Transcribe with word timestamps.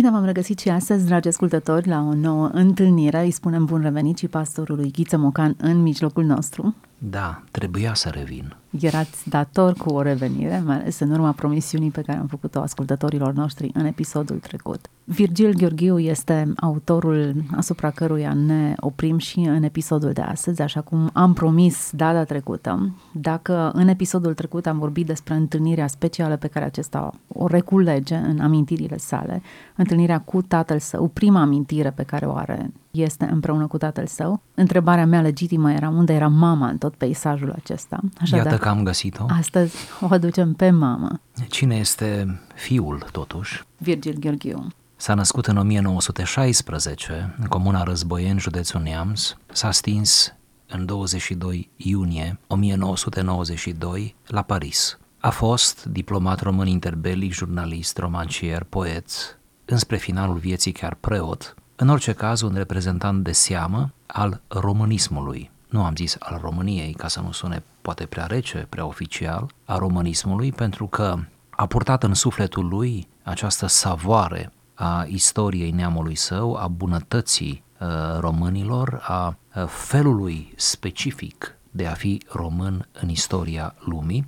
Bine 0.00 0.12
v-am 0.12 0.24
regăsit 0.24 0.58
și 0.58 0.68
astăzi, 0.68 1.06
dragi 1.06 1.28
ascultători, 1.28 1.88
la 1.88 2.00
o 2.00 2.14
nouă 2.14 2.50
întâlnire. 2.52 3.22
Îi 3.22 3.30
spunem 3.30 3.64
bun 3.64 3.80
revenit 3.80 4.18
și 4.18 4.28
pastorului 4.28 4.90
Ghiță 4.90 5.16
Mocan 5.16 5.54
în 5.58 5.82
mijlocul 5.82 6.24
nostru. 6.24 6.74
Da, 7.02 7.42
trebuia 7.50 7.94
să 7.94 8.08
revin. 8.08 8.56
Erați 8.80 9.28
dator 9.28 9.72
cu 9.72 9.92
o 9.92 10.02
revenire, 10.02 10.62
mai 10.64 10.76
ales 10.76 11.00
în 11.00 11.10
urma 11.10 11.32
promisiunii 11.32 11.90
pe 11.90 12.00
care 12.00 12.18
am 12.18 12.26
făcut-o 12.26 12.60
ascultătorilor 12.60 13.32
noștri 13.32 13.70
în 13.74 13.84
episodul 13.84 14.38
trecut. 14.38 14.90
Virgil 15.04 15.54
Gheorghiu 15.54 15.98
este 15.98 16.52
autorul 16.56 17.34
asupra 17.56 17.90
căruia 17.90 18.34
ne 18.34 18.74
oprim 18.80 19.18
și 19.18 19.38
în 19.38 19.62
episodul 19.62 20.12
de 20.12 20.20
astăzi, 20.20 20.62
așa 20.62 20.80
cum 20.80 21.10
am 21.12 21.32
promis 21.32 21.90
data 21.92 22.24
trecută. 22.24 22.94
Dacă 23.12 23.70
în 23.74 23.88
episodul 23.88 24.34
trecut 24.34 24.66
am 24.66 24.78
vorbit 24.78 25.06
despre 25.06 25.34
întâlnirea 25.34 25.86
specială 25.86 26.36
pe 26.36 26.46
care 26.46 26.64
acesta 26.64 27.12
o 27.28 27.46
reculege 27.46 28.14
în 28.14 28.40
amintirile 28.40 28.96
sale, 28.96 29.42
întâlnirea 29.76 30.20
cu 30.20 30.42
tatăl 30.42 30.78
său, 30.78 31.08
prima 31.08 31.40
amintire 31.40 31.90
pe 31.90 32.02
care 32.02 32.26
o 32.26 32.34
are 32.34 32.70
este 32.90 33.24
împreună 33.24 33.66
cu 33.66 33.78
tatăl 33.78 34.06
său. 34.06 34.40
Întrebarea 34.54 35.06
mea 35.06 35.20
legitimă 35.20 35.72
era 35.72 35.88
unde 35.88 36.12
era 36.12 36.28
mama 36.28 36.68
în 36.68 36.78
tot 36.78 36.94
peisajul 36.94 37.52
acesta. 37.56 38.00
Așadar, 38.20 38.44
Iată 38.44 38.58
că 38.58 38.68
am 38.68 38.82
găsit-o. 38.82 39.26
Astăzi 39.38 39.76
o 40.00 40.06
aducem 40.10 40.52
pe 40.52 40.70
mama. 40.70 41.20
Cine 41.48 41.76
este 41.76 42.40
fiul, 42.54 43.06
totuși? 43.12 43.64
Virgil 43.78 44.16
Gheorghiu. 44.18 44.66
S-a 44.96 45.14
născut 45.14 45.46
în 45.46 45.56
1916 45.56 47.34
în 47.38 47.46
comuna 47.46 47.82
Războien, 47.82 48.38
județul 48.38 48.80
Neamț. 48.80 49.32
S-a 49.52 49.70
stins 49.70 50.34
în 50.68 50.86
22 50.86 51.70
iunie 51.76 52.38
1992 52.46 54.14
la 54.26 54.42
Paris. 54.42 54.98
A 55.18 55.30
fost 55.30 55.84
diplomat 55.84 56.40
român 56.40 56.66
interbelic, 56.66 57.32
jurnalist, 57.32 57.98
romancier, 57.98 58.66
poet, 58.68 59.38
înspre 59.64 59.96
finalul 59.96 60.36
vieții 60.36 60.72
chiar 60.72 60.94
preot, 60.94 61.54
în 61.80 61.88
orice 61.88 62.12
caz 62.12 62.40
un 62.40 62.54
reprezentant 62.54 63.24
de 63.24 63.32
seamă 63.32 63.92
al 64.06 64.40
românismului. 64.48 65.50
Nu 65.68 65.84
am 65.84 65.96
zis 65.96 66.16
al 66.18 66.38
României 66.42 66.92
ca 66.92 67.08
să 67.08 67.20
nu 67.20 67.32
sune 67.32 67.62
poate 67.82 68.06
prea 68.06 68.26
rece, 68.26 68.66
prea 68.68 68.86
oficial, 68.86 69.50
a 69.64 69.78
românismului, 69.78 70.52
pentru 70.52 70.86
că 70.86 71.18
a 71.50 71.66
purtat 71.66 72.02
în 72.02 72.14
sufletul 72.14 72.68
lui 72.68 73.08
această 73.22 73.66
savoare 73.66 74.52
a 74.74 75.04
istoriei 75.08 75.70
neamului 75.70 76.14
său, 76.14 76.54
a 76.54 76.68
bunătății 76.68 77.62
uh, 77.78 77.88
românilor, 78.18 79.00
a 79.02 79.36
uh, 79.54 79.66
felului 79.66 80.52
specific 80.56 81.56
de 81.70 81.86
a 81.86 81.92
fi 81.92 82.22
român 82.28 82.88
în 82.92 83.08
istoria 83.08 83.74
lumii 83.78 84.26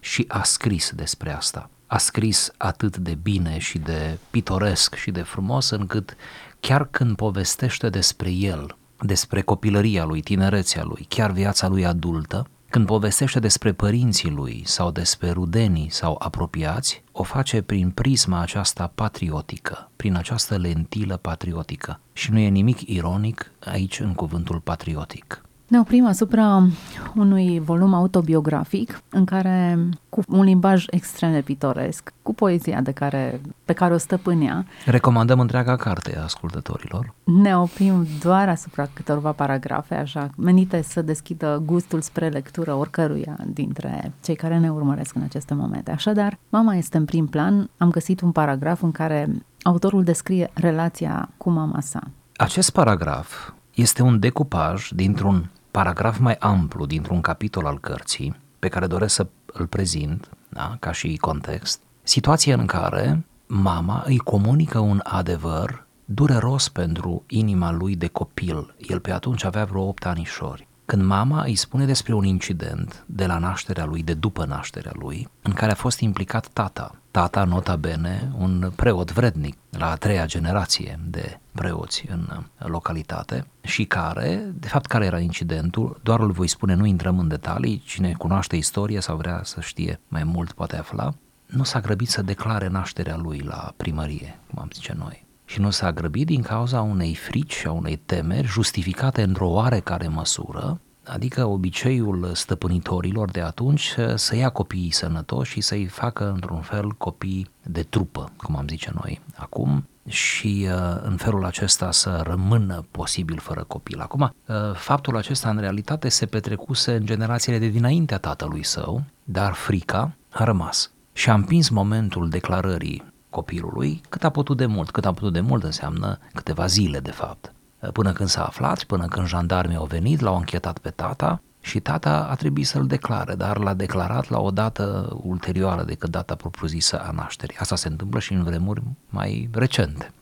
și 0.00 0.24
a 0.28 0.42
scris 0.42 0.90
despre 0.90 1.34
asta. 1.34 1.70
A 1.86 1.98
scris 1.98 2.50
atât 2.56 2.96
de 2.96 3.14
bine 3.14 3.58
și 3.58 3.78
de 3.78 4.18
pitoresc 4.30 4.94
și 4.94 5.10
de 5.10 5.22
frumos 5.22 5.70
încât 5.70 6.16
chiar 6.60 6.88
când 6.90 7.16
povestește 7.16 7.88
despre 7.88 8.30
el, 8.30 8.76
despre 9.00 9.40
copilăria 9.40 10.04
lui, 10.04 10.20
tinerețea 10.20 10.84
lui, 10.84 11.06
chiar 11.08 11.30
viața 11.30 11.68
lui 11.68 11.86
adultă, 11.86 12.46
când 12.70 12.86
povestește 12.86 13.38
despre 13.38 13.72
părinții 13.72 14.30
lui 14.30 14.62
sau 14.64 14.90
despre 14.90 15.30
rudenii 15.30 15.90
sau 15.90 16.16
apropiați, 16.18 17.02
o 17.12 17.22
face 17.22 17.62
prin 17.62 17.90
prisma 17.90 18.40
aceasta 18.40 18.92
patriotică, 18.94 19.90
prin 19.96 20.14
această 20.16 20.56
lentilă 20.56 21.16
patriotică. 21.16 22.00
Și 22.12 22.30
nu 22.30 22.38
e 22.38 22.48
nimic 22.48 22.80
ironic 22.80 23.52
aici 23.60 24.00
în 24.00 24.14
cuvântul 24.14 24.60
patriotic. 24.60 25.42
Ne 25.68 25.78
oprim 25.78 26.06
asupra 26.06 26.66
unui 27.14 27.60
volum 27.60 27.94
autobiografic 27.94 29.02
în 29.08 29.24
care, 29.24 29.78
cu 30.08 30.22
un 30.28 30.44
limbaj 30.44 30.84
extrem 30.90 31.32
de 31.32 31.40
pitoresc, 31.40 32.12
cu 32.22 32.34
poezia 32.34 32.80
de 32.80 32.92
care, 32.92 33.40
pe 33.64 33.72
care 33.72 33.94
o 33.94 33.96
stăpânea, 33.96 34.66
Recomandăm 34.84 35.40
întreaga 35.40 35.76
carte 35.76 36.16
a 36.18 36.22
ascultătorilor. 36.22 37.14
ne 37.24 37.56
oprim 37.56 38.06
doar 38.20 38.48
asupra 38.48 38.88
câtorva 38.92 39.32
paragrafe, 39.32 39.94
așa, 39.94 40.30
menite 40.36 40.82
să 40.82 41.02
deschidă 41.02 41.62
gustul 41.64 42.00
spre 42.00 42.28
lectură 42.28 42.74
oricăruia 42.74 43.36
dintre 43.46 44.12
cei 44.22 44.36
care 44.36 44.58
ne 44.58 44.70
urmăresc 44.70 45.14
în 45.14 45.22
aceste 45.22 45.54
momente. 45.54 45.90
Așadar, 45.90 46.38
mama 46.48 46.74
este 46.74 46.96
în 46.96 47.04
prim 47.04 47.26
plan, 47.26 47.70
am 47.76 47.90
găsit 47.90 48.20
un 48.20 48.32
paragraf 48.32 48.82
în 48.82 48.92
care 48.92 49.28
autorul 49.62 50.04
descrie 50.04 50.50
relația 50.54 51.28
cu 51.36 51.50
mama 51.50 51.80
sa. 51.80 52.02
Acest 52.36 52.70
paragraf 52.70 53.50
este 53.74 54.02
un 54.02 54.18
decupaj 54.18 54.88
dintr-un 54.90 55.50
paragraf 55.70 56.18
mai 56.18 56.34
amplu 56.34 56.86
dintr-un 56.86 57.20
capitol 57.20 57.66
al 57.66 57.80
cărții 57.80 58.36
pe 58.58 58.68
care 58.68 58.86
doresc 58.86 59.14
să 59.14 59.26
îl 59.46 59.66
prezint, 59.66 60.28
da, 60.48 60.76
ca 60.80 60.92
și 60.92 61.16
context, 61.16 61.80
situația 62.02 62.54
în 62.54 62.66
care 62.66 63.24
mama 63.46 64.02
îi 64.06 64.18
comunică 64.18 64.78
un 64.78 65.00
adevăr 65.02 65.86
dureros 66.04 66.68
pentru 66.68 67.24
inima 67.26 67.70
lui 67.72 67.96
de 67.96 68.06
copil. 68.06 68.74
El 68.78 69.00
pe 69.00 69.12
atunci 69.12 69.44
avea 69.44 69.64
vreo 69.64 69.82
8 69.82 70.06
anișori. 70.06 70.67
Când 70.88 71.02
mama 71.02 71.42
îi 71.42 71.54
spune 71.54 71.84
despre 71.84 72.14
un 72.14 72.24
incident 72.24 73.04
de 73.06 73.26
la 73.26 73.38
nașterea 73.38 73.84
lui, 73.84 74.02
de 74.02 74.14
după 74.14 74.44
nașterea 74.44 74.92
lui, 74.94 75.28
în 75.42 75.52
care 75.52 75.72
a 75.72 75.74
fost 75.74 76.00
implicat 76.00 76.46
tata. 76.46 76.94
Tata, 77.10 77.44
nota 77.44 77.76
bene, 77.76 78.32
un 78.38 78.72
preot 78.76 79.12
vrednic, 79.12 79.56
la 79.70 79.90
a 79.90 79.94
treia 79.94 80.26
generație 80.26 81.00
de 81.04 81.40
preoți 81.52 82.04
în 82.08 82.28
localitate 82.58 83.46
și 83.60 83.84
care, 83.84 84.52
de 84.54 84.68
fapt 84.68 84.86
care 84.86 85.04
era 85.04 85.18
incidentul, 85.18 86.00
doar 86.02 86.20
îl 86.20 86.30
voi 86.30 86.48
spune, 86.48 86.74
nu 86.74 86.86
intrăm 86.86 87.18
în 87.18 87.28
detalii, 87.28 87.82
cine 87.86 88.12
cunoaște 88.12 88.56
istoria 88.56 89.00
sau 89.00 89.16
vrea 89.16 89.40
să 89.44 89.60
știe 89.60 90.00
mai 90.08 90.24
mult 90.24 90.52
poate 90.52 90.76
afla, 90.76 91.14
nu 91.46 91.64
s-a 91.64 91.80
grăbit 91.80 92.08
să 92.08 92.22
declare 92.22 92.68
nașterea 92.68 93.16
lui 93.16 93.38
la 93.38 93.72
primărie, 93.76 94.38
cum 94.50 94.58
am 94.62 94.68
zice 94.72 94.94
noi. 94.98 95.27
Și 95.48 95.60
nu 95.60 95.70
s-a 95.70 95.92
grăbit 95.92 96.26
din 96.26 96.42
cauza 96.42 96.80
unei 96.80 97.14
frici 97.14 97.54
și 97.54 97.66
a 97.66 97.72
unei 97.72 97.96
temeri 97.96 98.46
justificate 98.46 99.22
într-o 99.22 99.48
oarecare 99.48 100.08
măsură, 100.08 100.80
adică 101.04 101.44
obiceiul 101.44 102.30
stăpânitorilor 102.34 103.30
de 103.30 103.40
atunci 103.40 103.94
să 104.14 104.36
ia 104.36 104.48
copiii 104.48 104.90
sănătoși 104.90 105.52
și 105.52 105.60
să-i 105.60 105.86
facă 105.86 106.30
într-un 106.30 106.60
fel 106.60 106.90
copii 106.90 107.50
de 107.62 107.82
trupă, 107.82 108.32
cum 108.36 108.56
am 108.56 108.68
zice 108.68 108.92
noi 109.02 109.20
acum, 109.36 109.86
și 110.08 110.68
uh, 110.68 111.00
în 111.02 111.16
felul 111.16 111.44
acesta 111.44 111.90
să 111.90 112.22
rămână 112.26 112.86
posibil 112.90 113.38
fără 113.38 113.64
copil. 113.66 114.00
Acum, 114.00 114.20
uh, 114.46 114.56
faptul 114.74 115.16
acesta 115.16 115.50
în 115.50 115.58
realitate 115.58 116.08
se 116.08 116.26
petrecuse 116.26 116.94
în 116.94 117.06
generațiile 117.06 117.58
de 117.58 117.68
dinaintea 117.68 118.18
tatălui 118.18 118.64
său, 118.64 119.02
dar 119.24 119.52
frica 119.52 120.12
a 120.30 120.44
rămas. 120.44 120.90
Și 121.12 121.30
a 121.30 121.34
împins 121.34 121.68
momentul 121.68 122.28
declarării 122.28 123.16
copilului 123.38 124.00
cât 124.08 124.24
a 124.24 124.30
putut 124.30 124.56
de 124.56 124.66
mult. 124.66 124.90
Cât 124.90 125.04
a 125.04 125.12
putut 125.12 125.32
de 125.32 125.40
mult 125.40 125.62
înseamnă 125.62 126.18
câteva 126.34 126.66
zile, 126.66 126.98
de 127.00 127.10
fapt. 127.10 127.52
Până 127.92 128.12
când 128.12 128.28
s-a 128.28 128.44
aflat, 128.44 128.84
până 128.84 129.06
când 129.06 129.26
jandarmii 129.26 129.76
au 129.76 129.84
venit, 129.84 130.20
l-au 130.20 130.36
închetat 130.36 130.78
pe 130.78 130.90
tata 130.90 131.40
și 131.60 131.80
tata 131.80 132.26
a 132.30 132.34
trebuit 132.34 132.66
să-l 132.66 132.86
declare, 132.86 133.34
dar 133.34 133.58
l-a 133.58 133.74
declarat 133.74 134.28
la 134.28 134.40
o 134.40 134.50
dată 134.50 135.16
ulterioară 135.22 135.82
decât 135.82 136.10
data 136.10 136.34
propriu-zisă 136.34 137.00
a 137.00 137.10
nașterii. 137.10 137.56
Asta 137.58 137.76
se 137.76 137.88
întâmplă 137.88 138.18
și 138.18 138.32
în 138.32 138.42
vremuri 138.42 138.82
mai 139.08 139.48
recente. 139.52 140.12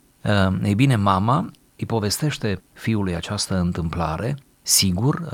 Ei 0.63 0.75
bine, 0.75 0.97
mama 0.97 1.51
îi 1.77 1.87
povestește 1.87 2.63
fiului 2.73 3.15
această 3.15 3.59
întâmplare, 3.59 4.37
sigur, 4.63 5.29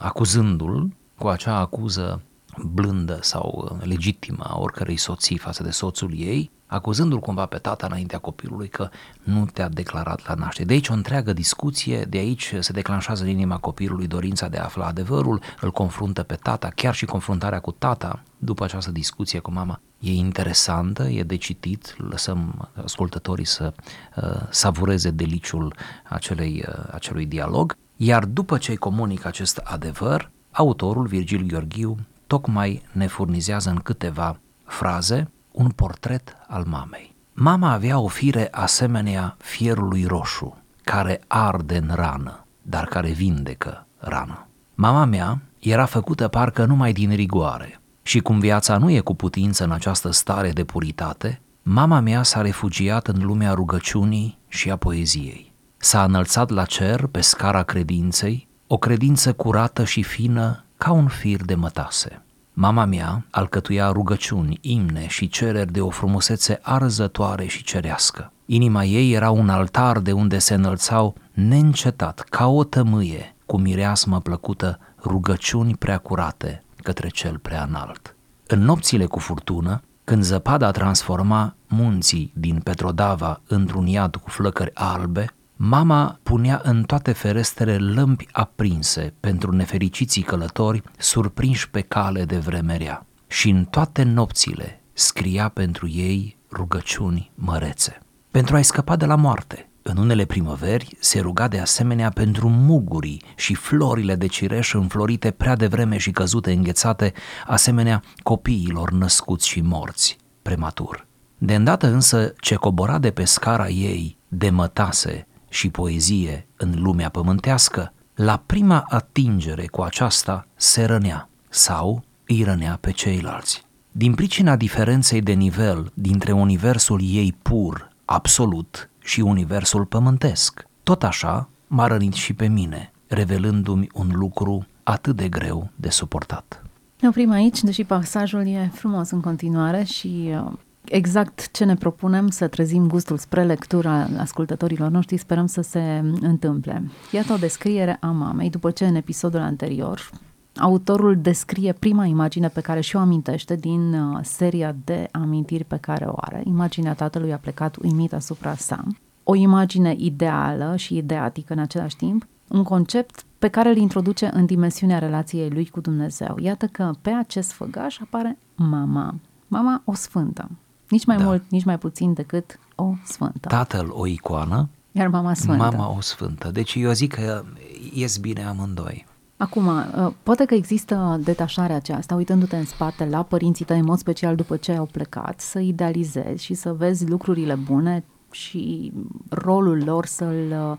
acuzându-l 0.00 0.92
cu 1.18 1.28
acea 1.28 1.56
acuză 1.58 2.22
blândă 2.64 3.18
sau 3.22 3.78
legitimă 3.82 4.44
a 4.44 4.58
oricărei 4.58 4.96
soții 4.96 5.38
față 5.38 5.62
de 5.62 5.70
soțul 5.70 6.12
ei, 6.14 6.50
acuzându-l 6.66 7.18
cumva 7.18 7.46
pe 7.46 7.58
tata 7.58 7.86
înaintea 7.86 8.18
copilului 8.18 8.68
că 8.68 8.88
nu 9.22 9.46
te-a 9.52 9.68
declarat 9.68 10.26
la 10.26 10.34
naștere. 10.34 10.66
De 10.66 10.72
aici 10.72 10.88
o 10.88 10.92
întreagă 10.92 11.32
discuție, 11.32 12.04
de 12.08 12.18
aici 12.18 12.54
se 12.60 12.72
declanșează 12.72 13.22
în 13.22 13.28
inima 13.28 13.58
copilului 13.58 14.06
dorința 14.06 14.48
de 14.48 14.58
a 14.58 14.64
afla 14.64 14.86
adevărul, 14.86 15.40
îl 15.60 15.70
confruntă 15.70 16.22
pe 16.22 16.34
tata, 16.34 16.68
chiar 16.74 16.94
și 16.94 17.04
confruntarea 17.04 17.60
cu 17.60 17.70
tata 17.70 18.22
după 18.38 18.64
această 18.64 18.90
discuție 18.90 19.38
cu 19.38 19.50
mama 19.50 19.80
e 19.98 20.12
interesantă, 20.12 21.02
e 21.02 21.22
de 21.22 21.36
citit, 21.36 21.94
lăsăm 22.08 22.68
ascultătorii 22.84 23.44
să 23.44 23.72
uh, 24.16 24.22
savureze 24.50 25.10
deliciul 25.10 25.74
acelei, 26.08 26.64
uh, 26.68 26.84
acelui 26.90 27.26
dialog, 27.26 27.76
iar 27.96 28.24
după 28.24 28.58
ce 28.58 28.70
îi 28.70 28.76
comunică 28.76 29.28
acest 29.28 29.56
adevăr, 29.56 30.30
autorul 30.50 31.06
Virgil 31.06 31.46
Gheorghiu 31.46 31.96
tocmai 32.28 32.82
ne 32.92 33.06
furnizează 33.06 33.70
în 33.70 33.76
câteva 33.76 34.38
fraze 34.64 35.30
un 35.52 35.68
portret 35.68 36.36
al 36.46 36.64
mamei. 36.66 37.16
Mama 37.32 37.72
avea 37.72 37.98
o 37.98 38.06
fire 38.06 38.48
asemenea 38.50 39.36
fierului 39.38 40.04
roșu, 40.04 40.62
care 40.84 41.20
arde 41.26 41.76
în 41.76 41.90
rană, 41.94 42.46
dar 42.62 42.84
care 42.84 43.10
vindecă 43.10 43.86
rana. 43.98 44.46
Mama 44.74 45.04
mea 45.04 45.40
era 45.58 45.84
făcută 45.84 46.28
parcă 46.28 46.64
numai 46.64 46.92
din 46.92 47.14
rigoare 47.14 47.80
și 48.02 48.20
cum 48.20 48.38
viața 48.38 48.78
nu 48.78 48.90
e 48.90 49.00
cu 49.00 49.14
putință 49.14 49.64
în 49.64 49.70
această 49.70 50.10
stare 50.10 50.50
de 50.50 50.64
puritate, 50.64 51.40
mama 51.62 52.00
mea 52.00 52.22
s-a 52.22 52.40
refugiat 52.40 53.06
în 53.06 53.24
lumea 53.24 53.52
rugăciunii 53.52 54.38
și 54.48 54.70
a 54.70 54.76
poeziei. 54.76 55.52
S-a 55.76 56.04
înălțat 56.04 56.50
la 56.50 56.64
cer 56.64 57.06
pe 57.06 57.20
scara 57.20 57.62
credinței, 57.62 58.48
o 58.66 58.76
credință 58.76 59.32
curată 59.32 59.84
și 59.84 60.02
fină 60.02 60.64
ca 60.78 60.92
un 60.92 61.06
fir 61.06 61.44
de 61.44 61.54
mătase. 61.54 62.22
Mama 62.52 62.84
mea 62.84 63.24
alcătuia 63.30 63.88
rugăciuni, 63.92 64.58
imne 64.60 65.06
și 65.06 65.28
cereri 65.28 65.72
de 65.72 65.80
o 65.80 65.90
frumusețe 65.90 66.58
arzătoare 66.62 67.46
și 67.46 67.62
cerească. 67.62 68.32
Inima 68.46 68.84
ei 68.84 69.12
era 69.12 69.30
un 69.30 69.48
altar 69.48 69.98
de 69.98 70.12
unde 70.12 70.38
se 70.38 70.54
înălțau 70.54 71.14
neîncetat, 71.32 72.20
ca 72.20 72.46
o 72.46 72.64
tămâie, 72.64 73.34
cu 73.46 73.58
mireasmă 73.58 74.20
plăcută, 74.20 74.78
rugăciuni 75.02 75.74
prea 75.76 75.98
curate 75.98 76.64
către 76.76 77.08
cel 77.08 77.38
prea 77.38 77.62
înalt. 77.68 78.14
În 78.46 78.60
nopțile 78.60 79.06
cu 79.06 79.18
furtună, 79.18 79.82
când 80.04 80.22
zăpada 80.22 80.70
transforma 80.70 81.54
munții 81.66 82.32
din 82.34 82.60
Petrodava 82.60 83.40
într-un 83.46 83.86
iad 83.86 84.16
cu 84.16 84.30
flăcări 84.30 84.74
albe, 84.74 85.26
Mama 85.60 86.18
punea 86.22 86.60
în 86.64 86.82
toate 86.82 87.12
ferestrele 87.12 87.92
lămpi 87.92 88.26
aprinse 88.32 89.14
pentru 89.20 89.52
nefericiții 89.52 90.22
călători 90.22 90.82
surprinși 90.98 91.70
pe 91.70 91.80
cale 91.80 92.24
de 92.24 92.36
vremerea 92.36 93.06
și 93.26 93.48
în 93.48 93.64
toate 93.64 94.02
nopțile 94.02 94.80
scria 94.92 95.48
pentru 95.48 95.88
ei 95.88 96.36
rugăciuni 96.52 97.30
mărețe. 97.34 97.98
Pentru 98.30 98.56
a-i 98.56 98.62
scăpa 98.62 98.96
de 98.96 99.06
la 99.06 99.14
moarte, 99.14 99.68
în 99.82 99.96
unele 99.96 100.24
primăveri 100.24 100.96
se 101.00 101.20
ruga 101.20 101.48
de 101.48 101.58
asemenea 101.58 102.10
pentru 102.10 102.48
mugurii 102.48 103.22
și 103.36 103.54
florile 103.54 104.14
de 104.14 104.26
cireș 104.26 104.74
înflorite 104.74 105.30
prea 105.30 105.56
devreme 105.56 105.96
și 105.96 106.10
căzute 106.10 106.52
înghețate, 106.52 107.12
asemenea 107.46 108.02
copiilor 108.22 108.90
născuți 108.90 109.48
și 109.48 109.60
morți 109.60 110.16
prematur. 110.42 111.06
De 111.38 111.54
îndată 111.54 111.86
însă 111.86 112.32
ce 112.40 112.54
cobora 112.54 112.98
de 112.98 113.10
pe 113.10 113.24
scara 113.24 113.68
ei 113.68 114.18
de 114.28 114.50
mătase 114.50 115.27
și 115.48 115.70
poezie 115.70 116.46
în 116.56 116.74
lumea 116.76 117.08
pământească, 117.08 117.92
la 118.14 118.42
prima 118.46 118.84
atingere 118.88 119.66
cu 119.66 119.82
aceasta 119.82 120.46
se 120.56 120.84
rănea 120.84 121.28
sau 121.48 122.04
îi 122.26 122.42
rănea 122.42 122.78
pe 122.80 122.90
ceilalți. 122.90 123.66
Din 123.92 124.14
pricina 124.14 124.56
diferenței 124.56 125.20
de 125.20 125.32
nivel 125.32 125.90
dintre 125.94 126.32
universul 126.32 127.00
ei 127.02 127.36
pur, 127.42 127.92
absolut, 128.04 128.90
și 128.98 129.20
universul 129.20 129.84
pământesc. 129.84 130.66
Tot 130.82 131.02
așa 131.02 131.48
m-a 131.66 131.86
rănit 131.86 132.12
și 132.12 132.32
pe 132.32 132.46
mine, 132.46 132.92
revelându-mi 133.06 133.88
un 133.94 134.10
lucru 134.14 134.66
atât 134.82 135.16
de 135.16 135.28
greu 135.28 135.70
de 135.76 135.88
suportat. 135.88 136.62
Ne 137.00 137.08
oprim 137.08 137.30
aici, 137.30 137.62
deși 137.62 137.84
pasajul 137.84 138.46
e 138.46 138.70
frumos 138.74 139.10
în 139.10 139.20
continuare 139.20 139.82
și 139.82 140.30
uh, 140.46 140.52
exact 140.90 141.50
ce 141.50 141.64
ne 141.64 141.74
propunem 141.74 142.28
să 142.28 142.46
trezim 142.46 142.86
gustul 142.86 143.18
spre 143.18 143.44
lectura 143.44 144.08
ascultătorilor 144.18 144.90
noștri, 144.90 145.16
sperăm 145.16 145.46
să 145.46 145.60
se 145.60 146.02
întâmple. 146.20 146.90
Iată 147.12 147.32
o 147.32 147.36
descriere 147.36 147.96
a 148.00 148.10
mamei, 148.10 148.50
după 148.50 148.70
ce 148.70 148.86
în 148.86 148.94
episodul 148.94 149.40
anterior 149.40 150.10
autorul 150.58 151.18
descrie 151.20 151.72
prima 151.72 152.04
imagine 152.04 152.48
pe 152.48 152.60
care 152.60 152.80
și-o 152.80 152.98
amintește 152.98 153.54
din 153.54 153.94
uh, 153.94 154.18
seria 154.22 154.76
de 154.84 155.08
amintiri 155.12 155.64
pe 155.64 155.76
care 155.76 156.04
o 156.04 156.14
are. 156.16 156.42
Imaginea 156.44 156.94
tatălui 156.94 157.32
a 157.32 157.36
plecat 157.36 157.76
uimit 157.76 158.12
asupra 158.12 158.54
sa. 158.54 158.84
O 159.24 159.34
imagine 159.34 159.94
ideală 159.98 160.76
și 160.76 160.96
ideatică 160.96 161.52
în 161.52 161.58
același 161.58 161.96
timp, 161.96 162.26
un 162.48 162.62
concept 162.62 163.24
pe 163.38 163.48
care 163.48 163.68
îl 163.68 163.76
introduce 163.76 164.30
în 164.32 164.46
dimensiunea 164.46 164.98
relației 164.98 165.50
lui 165.50 165.66
cu 165.66 165.80
Dumnezeu. 165.80 166.36
Iată 166.38 166.66
că 166.66 166.90
pe 167.02 167.10
acest 167.10 167.52
făgaș 167.52 167.98
apare 168.00 168.38
mama. 168.54 169.14
Mama 169.48 169.82
o 169.84 169.94
sfântă. 169.94 170.50
Nici 170.88 171.04
mai 171.04 171.16
da. 171.16 171.24
mult, 171.24 171.42
nici 171.48 171.64
mai 171.64 171.78
puțin 171.78 172.12
decât 172.12 172.58
o 172.74 172.94
sfântă. 173.04 173.48
Tatăl 173.48 173.88
o 173.90 174.06
icoană, 174.06 174.68
iar 174.92 175.08
mama 175.08 175.34
sfântă. 175.34 175.62
Mama 175.62 175.96
o 175.96 176.00
sfântă. 176.00 176.50
Deci 176.50 176.74
eu 176.74 176.92
zic 176.92 177.14
că 177.14 177.44
ies 177.92 178.16
bine 178.16 178.44
amândoi. 178.44 179.06
Acum, 179.36 179.66
uh, 179.66 180.12
poate 180.22 180.44
că 180.44 180.54
există 180.54 181.20
detașarea 181.24 181.76
aceasta, 181.76 182.14
uitându-te 182.14 182.56
în 182.56 182.64
spate 182.64 183.04
la 183.04 183.22
părinții 183.22 183.64
tăi, 183.64 183.78
în 183.78 183.84
mod 183.84 183.98
special 183.98 184.36
după 184.36 184.56
ce 184.56 184.72
au 184.72 184.88
plecat, 184.92 185.40
să 185.40 185.58
idealizezi 185.58 186.44
și 186.44 186.54
să 186.54 186.72
vezi 186.72 187.08
lucrurile 187.08 187.54
bune 187.54 188.04
și 188.30 188.92
rolul 189.28 189.84
lor 189.84 190.06
să-l 190.06 190.70
uh, 190.70 190.78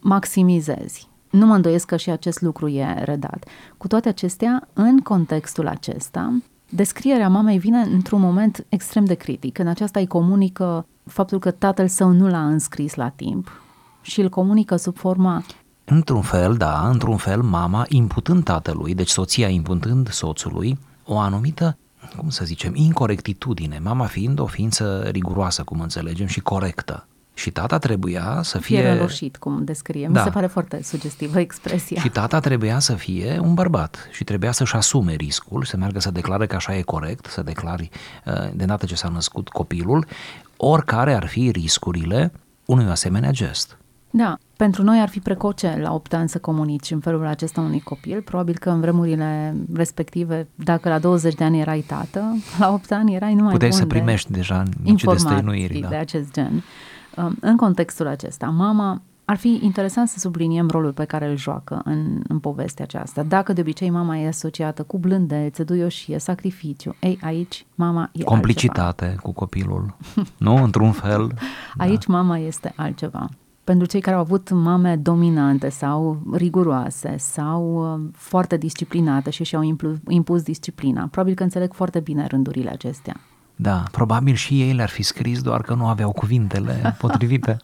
maximizezi. 0.00 1.08
Nu 1.30 1.46
mă 1.46 1.54
îndoiesc 1.54 1.86
că 1.86 1.96
și 1.96 2.10
acest 2.10 2.40
lucru 2.40 2.68
e 2.68 3.02
redat. 3.04 3.48
Cu 3.76 3.86
toate 3.86 4.08
acestea, 4.08 4.68
în 4.72 4.98
contextul 4.98 5.66
acesta, 5.66 6.42
descrierea 6.68 7.28
mamei 7.28 7.58
vine 7.58 7.78
într-un 7.78 8.20
moment 8.20 8.66
extrem 8.68 9.04
de 9.04 9.14
critic. 9.14 9.58
În 9.58 9.66
aceasta 9.66 10.00
îi 10.00 10.06
comunică 10.06 10.86
faptul 11.04 11.38
că 11.38 11.50
tatăl 11.50 11.88
său 11.88 12.10
nu 12.10 12.28
l-a 12.28 12.46
înscris 12.46 12.94
la 12.94 13.08
timp 13.08 13.60
și 14.00 14.20
îl 14.20 14.28
comunică 14.28 14.76
sub 14.76 14.96
forma 14.96 15.44
Într-un 15.88 16.22
fel, 16.22 16.56
da, 16.56 16.88
într-un 16.88 17.16
fel, 17.16 17.42
mama 17.42 17.84
imputând 17.88 18.44
tatălui, 18.44 18.94
deci 18.94 19.08
soția 19.08 19.48
imputând 19.48 20.10
soțului, 20.10 20.78
o 21.04 21.18
anumită, 21.18 21.78
cum 22.16 22.28
să 22.28 22.44
zicem, 22.44 22.74
incorectitudine, 22.74 23.80
mama 23.82 24.04
fiind 24.04 24.38
o 24.38 24.46
ființă 24.46 25.08
riguroasă, 25.10 25.62
cum 25.62 25.80
înțelegem, 25.80 26.26
și 26.26 26.40
corectă. 26.40 27.06
Și 27.36 27.50
tata 27.50 27.78
trebuia 27.78 28.40
să 28.42 28.58
fie... 28.58 28.80
Fie 28.80 28.92
răloșit, 28.92 29.36
cum 29.36 29.64
descrie. 29.64 30.08
Da. 30.10 30.18
Mi 30.18 30.24
se 30.24 30.30
pare 30.30 30.46
foarte 30.46 30.82
sugestivă 30.82 31.38
expresia. 31.38 32.00
Și 32.00 32.08
tata 32.08 32.40
trebuia 32.40 32.78
să 32.78 32.94
fie 32.94 33.38
un 33.42 33.54
bărbat 33.54 34.08
și 34.10 34.24
trebuia 34.24 34.52
să-și 34.52 34.74
asume 34.74 35.14
riscul, 35.14 35.64
să 35.64 35.76
meargă 35.76 35.98
să 35.98 36.10
declare 36.10 36.46
că 36.46 36.56
așa 36.56 36.76
e 36.76 36.82
corect, 36.82 37.26
să 37.26 37.42
declari 37.42 37.88
uh, 38.24 38.32
de 38.54 38.64
dată 38.64 38.86
ce 38.86 38.94
s-a 38.94 39.08
născut 39.08 39.48
copilul, 39.48 40.06
oricare 40.56 41.14
ar 41.14 41.26
fi 41.26 41.50
riscurile 41.50 42.32
unui 42.64 42.84
asemenea 42.84 43.30
gest. 43.30 43.76
Da, 44.10 44.38
pentru 44.56 44.82
noi 44.82 45.00
ar 45.00 45.08
fi 45.08 45.18
precoce 45.18 45.78
la 45.80 45.94
8 45.94 46.14
ani 46.14 46.28
să 46.28 46.38
comunici 46.38 46.90
în 46.90 47.00
felul 47.00 47.26
acesta 47.26 47.60
unui 47.60 47.80
copil. 47.80 48.22
Probabil 48.22 48.58
că 48.58 48.70
în 48.70 48.80
vremurile 48.80 49.56
respective, 49.74 50.48
dacă 50.54 50.88
la 50.88 50.98
20 50.98 51.34
de 51.34 51.44
ani 51.44 51.60
erai 51.60 51.80
tată, 51.80 52.36
la 52.58 52.72
8 52.72 52.92
ani 52.92 53.14
erai 53.14 53.34
numai 53.34 53.52
Puteai 53.52 53.70
bun 53.70 53.78
să 53.78 53.86
primești 53.86 54.30
de 54.30 54.36
deja 54.36 54.62
niște 54.82 55.10
destăinuiri. 55.10 55.78
Da. 55.78 55.88
de 55.88 55.96
acest 55.96 56.32
gen. 56.32 56.62
Um, 57.16 57.36
în 57.40 57.56
contextul 57.56 58.06
acesta, 58.06 58.46
mama 58.46 59.02
ar 59.24 59.36
fi 59.36 59.58
interesant 59.62 60.08
să 60.08 60.18
subliniem 60.18 60.68
rolul 60.68 60.92
pe 60.92 61.04
care 61.04 61.30
îl 61.30 61.36
joacă 61.36 61.80
în, 61.84 62.22
în 62.28 62.38
povestea 62.38 62.84
aceasta. 62.84 63.22
Dacă 63.22 63.52
de 63.52 63.60
obicei 63.60 63.90
mama 63.90 64.18
e 64.18 64.26
asociată 64.26 64.82
cu 64.82 64.98
blândețe, 64.98 65.64
duioșie, 65.64 66.18
sacrificiu, 66.18 66.94
ei, 67.00 67.18
aici 67.22 67.66
mama 67.74 68.10
e 68.12 68.22
Complicitate 68.22 69.04
altceva. 69.04 69.22
cu 69.22 69.32
copilul, 69.32 69.96
nu? 70.38 70.62
Într-un 70.62 70.92
fel. 70.92 71.32
Aici 71.76 72.06
da. 72.06 72.12
mama 72.12 72.38
este 72.38 72.72
altceva 72.76 73.28
pentru 73.64 73.86
cei 73.86 74.00
care 74.00 74.16
au 74.16 74.22
avut 74.22 74.50
mame 74.50 74.96
dominante 74.96 75.68
sau 75.68 76.20
riguroase 76.32 77.14
sau 77.18 77.92
uh, 77.94 78.00
foarte 78.12 78.56
disciplinate 78.56 79.30
și 79.30 79.44
și-au 79.44 79.62
impus, 79.62 79.96
impus 80.08 80.42
disciplina. 80.42 81.08
Probabil 81.10 81.34
că 81.34 81.42
înțeleg 81.42 81.72
foarte 81.72 82.00
bine 82.00 82.26
rândurile 82.26 82.70
acestea. 82.70 83.16
Da, 83.56 83.82
probabil 83.90 84.34
și 84.34 84.60
ei 84.62 84.72
le-ar 84.72 84.88
fi 84.88 85.02
scris, 85.02 85.42
doar 85.42 85.60
că 85.60 85.74
nu 85.74 85.86
aveau 85.86 86.12
cuvintele 86.12 86.96
potrivite. 86.98 87.56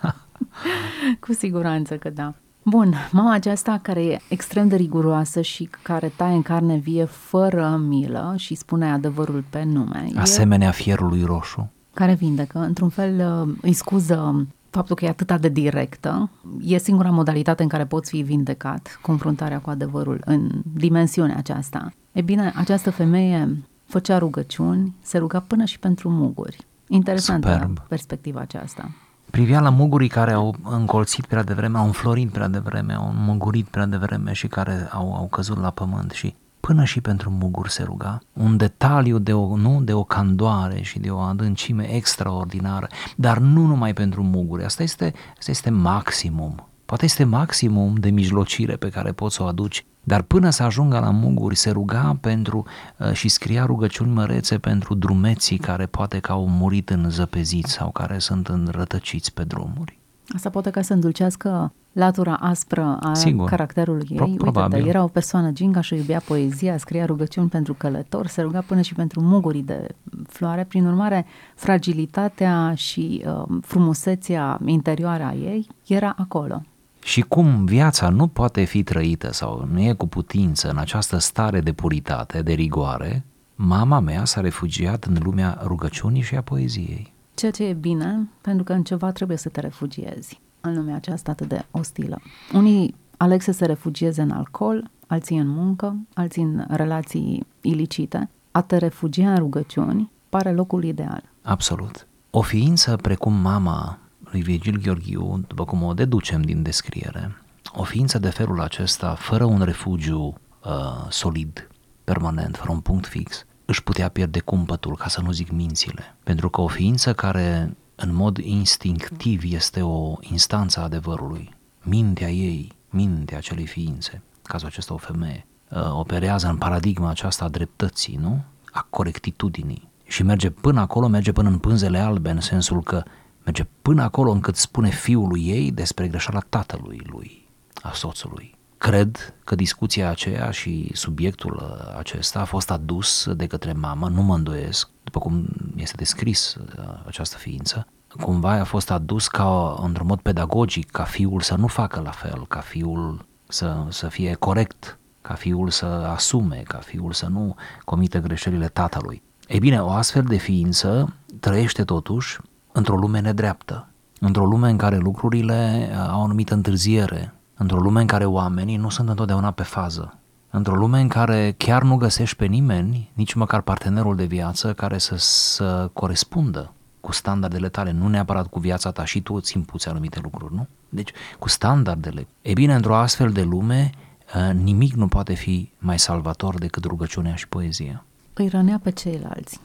Cu 1.20 1.32
siguranță 1.32 1.96
că 1.96 2.10
da. 2.10 2.34
Bun, 2.64 2.94
mama 3.10 3.32
aceasta 3.32 3.78
care 3.82 4.04
e 4.04 4.20
extrem 4.28 4.68
de 4.68 4.76
riguroasă 4.76 5.40
și 5.40 5.68
care 5.82 6.12
taie 6.16 6.34
în 6.34 6.42
carne 6.42 6.76
vie 6.76 7.04
fără 7.04 7.80
milă 7.86 8.34
și 8.36 8.54
spune 8.54 8.90
adevărul 8.90 9.44
pe 9.50 9.62
nume. 9.64 10.08
Asemenea 10.16 10.68
e... 10.68 10.72
fierului 10.72 11.22
roșu. 11.22 11.70
Care 11.94 12.14
vindecă, 12.14 12.58
într-un 12.58 12.88
fel 12.88 13.44
uh, 13.48 13.54
îi 13.60 13.72
scuză 13.72 14.46
faptul 14.70 14.96
că 14.96 15.04
e 15.04 15.08
atât 15.08 15.40
de 15.40 15.48
directă, 15.48 16.30
e 16.60 16.78
singura 16.78 17.10
modalitate 17.10 17.62
în 17.62 17.68
care 17.68 17.84
poți 17.84 18.10
fi 18.10 18.22
vindecat, 18.22 18.98
confruntarea 19.02 19.58
cu 19.58 19.70
adevărul 19.70 20.22
în 20.24 20.50
dimensiunea 20.74 21.36
aceasta. 21.36 21.92
E 22.12 22.20
bine, 22.20 22.52
această 22.56 22.90
femeie 22.90 23.62
făcea 23.92 24.18
rugăciuni, 24.18 24.94
se 25.02 25.18
ruga 25.18 25.40
până 25.40 25.64
și 25.64 25.78
pentru 25.78 26.08
muguri. 26.08 26.56
Interesantă 26.88 27.52
Superb. 27.52 27.78
perspectiva 27.88 28.40
aceasta. 28.40 28.90
Privea 29.30 29.60
la 29.60 29.70
mugurii 29.70 30.08
care 30.08 30.32
au 30.32 30.54
încolțit 30.64 31.26
prea 31.26 31.42
devreme, 31.42 31.78
au 31.78 31.84
înflorit 31.84 32.30
prea 32.30 32.48
devreme, 32.48 32.92
au 32.92 33.12
mugurit 33.14 33.66
prea 33.66 33.86
devreme 33.86 34.32
și 34.32 34.46
care 34.46 34.88
au, 34.90 35.14
au 35.14 35.26
căzut 35.26 35.58
la 35.58 35.70
pământ 35.70 36.10
și 36.10 36.34
până 36.60 36.84
și 36.84 37.00
pentru 37.00 37.30
muguri 37.30 37.70
se 37.70 37.82
ruga. 37.82 38.18
Un 38.32 38.56
detaliu 38.56 39.18
de 39.18 39.32
o, 39.32 39.56
nu, 39.56 39.80
de 39.82 39.92
o 39.92 40.04
candoare 40.04 40.82
și 40.82 40.98
de 40.98 41.10
o 41.10 41.18
adâncime 41.18 41.94
extraordinară, 41.94 42.86
dar 43.16 43.38
nu 43.38 43.66
numai 43.66 43.92
pentru 43.92 44.22
muguri. 44.22 44.64
Asta 44.64 44.82
este, 44.82 45.12
asta 45.38 45.50
este 45.50 45.70
maximum. 45.70 46.66
Poate 46.92 47.06
este 47.06 47.24
maximum 47.24 47.94
de 47.94 48.10
mijlocire 48.10 48.76
pe 48.76 48.88
care 48.88 49.12
poți 49.12 49.34
să 49.34 49.42
o 49.42 49.46
aduci, 49.46 49.84
dar 50.02 50.22
până 50.22 50.50
să 50.50 50.62
ajungă 50.62 50.98
la 50.98 51.10
muguri 51.10 51.56
se 51.56 51.70
ruga 51.70 52.18
pentru 52.20 52.64
uh, 52.98 53.12
și 53.12 53.28
scria 53.28 53.64
rugăciuni 53.64 54.12
mărețe 54.12 54.58
pentru 54.58 54.94
drumeții 54.94 55.58
care 55.58 55.86
poate 55.86 56.18
că 56.18 56.32
au 56.32 56.48
murit 56.48 56.90
în 56.90 57.10
zăpeziți 57.10 57.72
sau 57.72 57.90
care 57.90 58.18
sunt 58.18 58.48
înrătăciți 58.48 59.32
pe 59.34 59.44
drumuri. 59.44 59.98
Asta 60.34 60.50
poate 60.50 60.70
ca 60.70 60.82
să 60.82 60.92
îndulcească 60.92 61.72
latura 61.92 62.34
aspră 62.34 62.98
a 63.00 63.14
Sigur. 63.14 63.48
caracterului 63.48 64.06
ei. 64.10 64.16
Pro- 64.16 64.24
Uite, 64.26 64.36
probabil. 64.38 64.86
era 64.86 65.02
o 65.02 65.08
persoană 65.08 65.50
ginga 65.50 65.80
și 65.80 65.94
iubea 65.94 66.20
poezia, 66.26 66.76
scria 66.76 67.04
rugăciuni 67.04 67.48
pentru 67.48 67.74
călători, 67.74 68.28
se 68.28 68.42
ruga 68.42 68.60
până 68.60 68.80
și 68.80 68.94
pentru 68.94 69.20
mugurii 69.20 69.62
de 69.62 69.86
floare. 70.28 70.64
Prin 70.64 70.86
urmare, 70.86 71.26
fragilitatea 71.54 72.74
și 72.74 73.24
uh, 73.26 73.56
frumusețea 73.62 74.60
interioară 74.64 75.22
a 75.22 75.32
ei 75.34 75.66
era 75.86 76.14
acolo. 76.18 76.62
Și 77.02 77.20
cum 77.20 77.64
viața 77.64 78.08
nu 78.08 78.26
poate 78.26 78.64
fi 78.64 78.82
trăită 78.82 79.32
sau 79.32 79.68
nu 79.72 79.80
e 79.80 79.92
cu 79.92 80.06
putință 80.06 80.70
în 80.70 80.78
această 80.78 81.18
stare 81.18 81.60
de 81.60 81.72
puritate, 81.72 82.42
de 82.42 82.52
rigoare, 82.52 83.24
mama 83.54 84.00
mea 84.00 84.24
s-a 84.24 84.40
refugiat 84.40 85.04
în 85.04 85.16
lumea 85.22 85.60
rugăciunii 85.64 86.22
și 86.22 86.36
a 86.36 86.40
poeziei. 86.40 87.12
Ceea 87.34 87.50
ce 87.50 87.64
e 87.64 87.72
bine, 87.72 88.28
pentru 88.40 88.64
că 88.64 88.72
în 88.72 88.82
ceva 88.82 89.12
trebuie 89.12 89.36
să 89.36 89.48
te 89.48 89.60
refugiezi 89.60 90.40
în 90.60 90.74
lumea 90.74 90.94
aceasta 90.94 91.30
atât 91.30 91.48
de 91.48 91.64
ostilă. 91.70 92.20
Unii 92.52 92.94
aleg 93.16 93.40
să 93.40 93.52
se 93.52 93.66
refugieze 93.66 94.22
în 94.22 94.30
alcool, 94.30 94.90
alții 95.06 95.38
în 95.38 95.48
muncă, 95.48 95.96
alții 96.14 96.42
în 96.42 96.64
relații 96.68 97.46
ilicite. 97.60 98.28
A 98.50 98.60
te 98.60 98.76
refugia 98.76 99.30
în 99.30 99.38
rugăciuni 99.38 100.10
pare 100.28 100.52
locul 100.52 100.84
ideal. 100.84 101.22
Absolut. 101.42 102.06
O 102.30 102.40
ființă 102.40 102.96
precum 102.96 103.32
mama 103.32 103.98
lui 104.32 104.42
Virgil 104.42 104.80
Gheorghiu, 104.80 105.44
după 105.48 105.64
cum 105.64 105.82
o 105.82 105.94
deducem 105.94 106.42
din 106.42 106.62
descriere, 106.62 107.36
o 107.72 107.82
ființă 107.82 108.18
de 108.18 108.30
felul 108.30 108.60
acesta, 108.60 109.14
fără 109.14 109.44
un 109.44 109.60
refugiu 109.62 110.34
uh, 110.64 111.06
solid, 111.08 111.68
permanent, 112.04 112.56
fără 112.56 112.70
un 112.70 112.80
punct 112.80 113.06
fix, 113.06 113.46
își 113.64 113.82
putea 113.82 114.08
pierde 114.08 114.40
cumpătul, 114.40 114.96
ca 114.96 115.08
să 115.08 115.20
nu 115.20 115.30
zic 115.30 115.50
mințile. 115.50 116.16
Pentru 116.22 116.50
că 116.50 116.60
o 116.60 116.66
ființă 116.66 117.12
care 117.12 117.76
în 117.94 118.14
mod 118.14 118.36
instinctiv 118.36 119.42
este 119.44 119.82
o 119.82 120.14
instanță 120.20 120.80
a 120.80 120.82
adevărului, 120.82 121.54
mintea 121.82 122.30
ei, 122.30 122.72
mintea 122.90 123.36
acelei 123.36 123.66
ființe, 123.66 124.22
cazul 124.42 124.66
acesta 124.66 124.94
o 124.94 124.96
femeie, 124.96 125.46
uh, 125.70 125.92
operează 125.92 126.48
în 126.48 126.56
paradigma 126.56 127.08
aceasta 127.08 127.44
a 127.44 127.48
dreptății, 127.48 128.16
nu? 128.16 128.42
A 128.72 128.86
corectitudinii. 128.90 129.90
Și 130.04 130.22
merge 130.22 130.50
până 130.50 130.80
acolo, 130.80 131.06
merge 131.06 131.32
până 131.32 131.48
în 131.48 131.58
pânzele 131.58 131.98
albe, 131.98 132.30
în 132.30 132.40
sensul 132.40 132.82
că 132.82 133.02
merge 133.44 133.66
până 133.82 134.02
acolo 134.02 134.30
încât 134.30 134.56
spune 134.56 134.88
fiului 134.88 135.46
ei 135.46 135.70
despre 135.70 136.08
greșeala 136.08 136.40
tatălui 136.48 137.00
lui, 137.04 137.48
a 137.82 137.92
soțului. 137.92 138.54
Cred 138.78 139.34
că 139.44 139.54
discuția 139.54 140.10
aceea 140.10 140.50
și 140.50 140.90
subiectul 140.94 141.54
uh, 141.62 141.98
acesta 141.98 142.40
a 142.40 142.44
fost 142.44 142.70
adus 142.70 143.28
de 143.32 143.46
către 143.46 143.72
mamă, 143.72 144.08
nu 144.08 144.22
mă 144.22 144.34
îndoiesc, 144.34 144.88
după 145.04 145.18
cum 145.18 145.48
este 145.76 145.96
descris 145.96 146.54
uh, 146.54 146.84
această 147.06 147.36
ființă, 147.36 147.86
cumva 148.20 148.52
a 148.52 148.64
fost 148.64 148.90
adus 148.90 149.28
ca 149.28 149.76
într-un 149.82 150.06
mod 150.06 150.20
pedagogic, 150.20 150.90
ca 150.90 151.02
fiul 151.02 151.40
să 151.40 151.54
nu 151.54 151.66
facă 151.66 152.00
la 152.00 152.10
fel, 152.10 152.46
ca 152.46 152.60
fiul 152.60 153.26
să, 153.48 153.86
să 153.88 154.08
fie 154.08 154.34
corect, 154.34 154.98
ca 155.20 155.34
fiul 155.34 155.70
să 155.70 155.86
asume, 155.86 156.62
ca 156.66 156.78
fiul 156.78 157.12
să 157.12 157.26
nu 157.26 157.56
comită 157.84 158.18
greșelile 158.18 158.68
tatălui. 158.68 159.22
Ei 159.48 159.58
bine, 159.58 159.82
o 159.82 159.90
astfel 159.90 160.22
de 160.22 160.36
ființă 160.36 161.16
trăiește 161.40 161.84
totuși 161.84 162.38
într-o 162.72 162.96
lume 162.96 163.20
nedreaptă, 163.20 163.88
într-o 164.20 164.44
lume 164.44 164.70
în 164.70 164.76
care 164.76 164.96
lucrurile 164.96 165.88
uh, 165.90 166.08
au 166.08 166.20
o 166.20 166.24
anumită 166.24 166.54
întârziere, 166.54 167.34
într-o 167.54 167.80
lume 167.80 168.00
în 168.00 168.06
care 168.06 168.24
oamenii 168.24 168.76
nu 168.76 168.88
sunt 168.88 169.08
întotdeauna 169.08 169.50
pe 169.50 169.62
fază, 169.62 170.18
într-o 170.50 170.74
lume 170.74 171.00
în 171.00 171.08
care 171.08 171.54
chiar 171.56 171.82
nu 171.82 171.96
găsești 171.96 172.36
pe 172.36 172.46
nimeni, 172.46 173.10
nici 173.14 173.34
măcar 173.34 173.60
partenerul 173.60 174.16
de 174.16 174.24
viață, 174.24 174.72
care 174.72 174.98
să, 174.98 175.14
să 175.16 175.90
corespundă 175.92 176.72
cu 177.00 177.12
standardele 177.12 177.68
tale, 177.68 177.90
nu 177.90 178.08
neapărat 178.08 178.46
cu 178.46 178.58
viața 178.58 178.90
ta 178.90 179.04
și 179.04 179.20
tu 179.20 179.34
îți 179.34 179.56
impuți 179.56 179.88
anumite 179.88 180.20
lucruri, 180.22 180.54
nu? 180.54 180.66
Deci 180.88 181.10
cu 181.38 181.48
standardele. 181.48 182.26
E 182.42 182.52
bine, 182.52 182.74
într-o 182.74 182.96
astfel 182.96 183.30
de 183.30 183.42
lume, 183.42 183.90
uh, 184.34 184.54
nimic 184.54 184.92
nu 184.92 185.08
poate 185.08 185.34
fi 185.34 185.72
mai 185.78 185.98
salvator 185.98 186.58
decât 186.58 186.84
rugăciunea 186.84 187.34
și 187.34 187.48
poezia. 187.48 188.04
Îi 188.34 188.48
rănea 188.48 188.80
pe 188.82 188.90
ceilalți, 188.90 189.60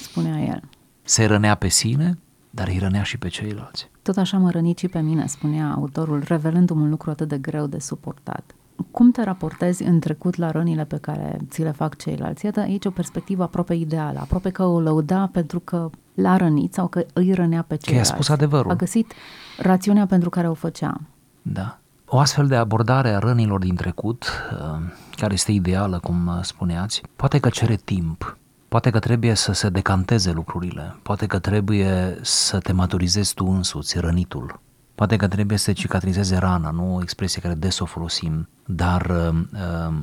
spunea 0.00 0.40
el. 0.40 0.62
Se 1.02 1.24
rănea 1.24 1.54
pe 1.54 1.68
sine, 1.68 2.18
dar 2.54 2.68
îi 2.68 2.78
rănea 2.78 3.02
și 3.02 3.18
pe 3.18 3.28
ceilalți. 3.28 3.90
Tot 4.02 4.16
așa 4.16 4.38
mă 4.38 4.50
rănici 4.50 4.78
și 4.78 4.88
pe 4.88 5.00
mine, 5.00 5.26
spunea 5.26 5.70
autorul, 5.70 6.22
revelându-mi 6.26 6.82
un 6.82 6.90
lucru 6.90 7.10
atât 7.10 7.28
de 7.28 7.38
greu 7.38 7.66
de 7.66 7.78
suportat. 7.78 8.54
Cum 8.90 9.10
te 9.10 9.22
raportezi 9.22 9.82
în 9.82 10.00
trecut 10.00 10.36
la 10.36 10.50
rănile 10.50 10.84
pe 10.84 10.96
care 10.96 11.38
ți 11.48 11.62
le 11.62 11.70
fac 11.70 11.96
ceilalți? 11.96 12.44
Iată 12.44 12.60
aici 12.60 12.84
o 12.84 12.90
perspectivă 12.90 13.42
aproape 13.42 13.74
ideală, 13.74 14.18
aproape 14.18 14.50
că 14.50 14.64
o 14.64 14.80
lăuda 14.80 15.28
pentru 15.32 15.60
că 15.60 15.90
l-a 16.14 16.36
rănit 16.36 16.74
sau 16.74 16.88
că 16.88 17.04
îi 17.12 17.32
rănea 17.32 17.62
pe 17.62 17.74
i-a 17.74 17.78
ceilalți. 17.82 18.10
spus 18.10 18.28
adevărul. 18.28 18.70
A 18.70 18.74
găsit 18.74 19.12
rațiunea 19.58 20.06
pentru 20.06 20.30
care 20.30 20.48
o 20.48 20.54
făcea. 20.54 21.00
Da. 21.42 21.78
O 22.06 22.18
astfel 22.18 22.46
de 22.46 22.56
abordare 22.56 23.08
a 23.08 23.18
rănilor 23.18 23.60
din 23.60 23.74
trecut, 23.74 24.24
uh, 24.52 24.92
care 25.16 25.32
este 25.32 25.52
ideală, 25.52 25.98
cum 25.98 26.26
uh, 26.26 26.38
spuneați, 26.42 27.02
poate 27.16 27.38
că 27.38 27.48
cere 27.48 27.76
timp, 27.76 28.36
poate 28.72 28.90
că 28.90 28.98
trebuie 28.98 29.34
să 29.34 29.52
se 29.52 29.68
decanteze 29.68 30.30
lucrurile, 30.30 30.96
poate 31.02 31.26
că 31.26 31.38
trebuie 31.38 32.18
să 32.22 32.58
te 32.58 32.72
maturizezi 32.72 33.34
tu 33.34 33.46
însuți, 33.46 33.98
rănitul, 33.98 34.60
poate 34.94 35.16
că 35.16 35.28
trebuie 35.28 35.58
să 35.58 35.72
cicatrizeze 35.72 36.36
rana, 36.36 36.70
nu 36.70 36.94
o 36.94 37.02
expresie 37.02 37.40
care 37.40 37.54
des 37.54 37.78
o 37.78 37.84
folosim, 37.84 38.48
dar 38.66 39.06
uh, 39.10 39.40
uh, 39.52 39.94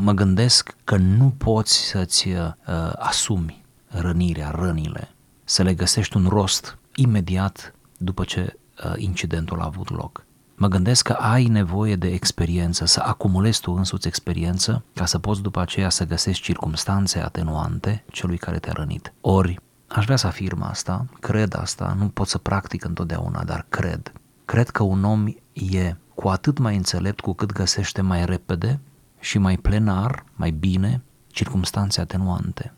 mă 0.00 0.12
gândesc 0.12 0.76
că 0.84 0.96
nu 0.96 1.34
poți 1.38 1.88
să-ți 1.88 2.28
uh, 2.28 2.52
asumi 2.96 3.64
rănirea, 3.88 4.50
rănile, 4.50 5.08
să 5.44 5.62
le 5.62 5.74
găsești 5.74 6.16
un 6.16 6.26
rost 6.28 6.78
imediat 6.94 7.74
după 7.98 8.24
ce 8.24 8.58
uh, 8.84 8.92
incidentul 8.96 9.60
a 9.60 9.64
avut 9.64 9.90
loc. 9.90 10.24
Mă 10.60 10.68
gândesc 10.68 11.06
că 11.06 11.12
ai 11.12 11.44
nevoie 11.44 11.96
de 11.96 12.08
experiență, 12.08 12.84
să 12.84 13.02
acumulezi 13.04 13.60
tu 13.60 13.72
însuți 13.72 14.06
experiență 14.06 14.84
ca 14.94 15.06
să 15.06 15.18
poți 15.18 15.42
după 15.42 15.60
aceea 15.60 15.88
să 15.88 16.06
găsești 16.06 16.42
circumstanțe 16.42 17.18
atenuante 17.18 18.04
celui 18.10 18.38
care 18.38 18.58
te-a 18.58 18.72
rănit. 18.72 19.12
Ori, 19.20 19.60
aș 19.86 20.04
vrea 20.04 20.16
să 20.16 20.26
afirm 20.26 20.62
asta, 20.62 21.04
cred 21.20 21.54
asta, 21.54 21.94
nu 21.98 22.08
pot 22.08 22.28
să 22.28 22.38
practic 22.38 22.84
întotdeauna, 22.84 23.44
dar 23.44 23.66
cred. 23.68 24.12
Cred 24.44 24.68
că 24.68 24.82
un 24.82 25.04
om 25.04 25.26
e 25.52 25.96
cu 26.14 26.28
atât 26.28 26.58
mai 26.58 26.76
înțelept 26.76 27.20
cu 27.20 27.32
cât 27.32 27.52
găsește 27.52 28.00
mai 28.00 28.24
repede 28.24 28.80
și 29.20 29.38
mai 29.38 29.56
plenar, 29.56 30.24
mai 30.34 30.50
bine, 30.50 31.02
circumstanțe 31.26 32.00
atenuante. 32.00 32.72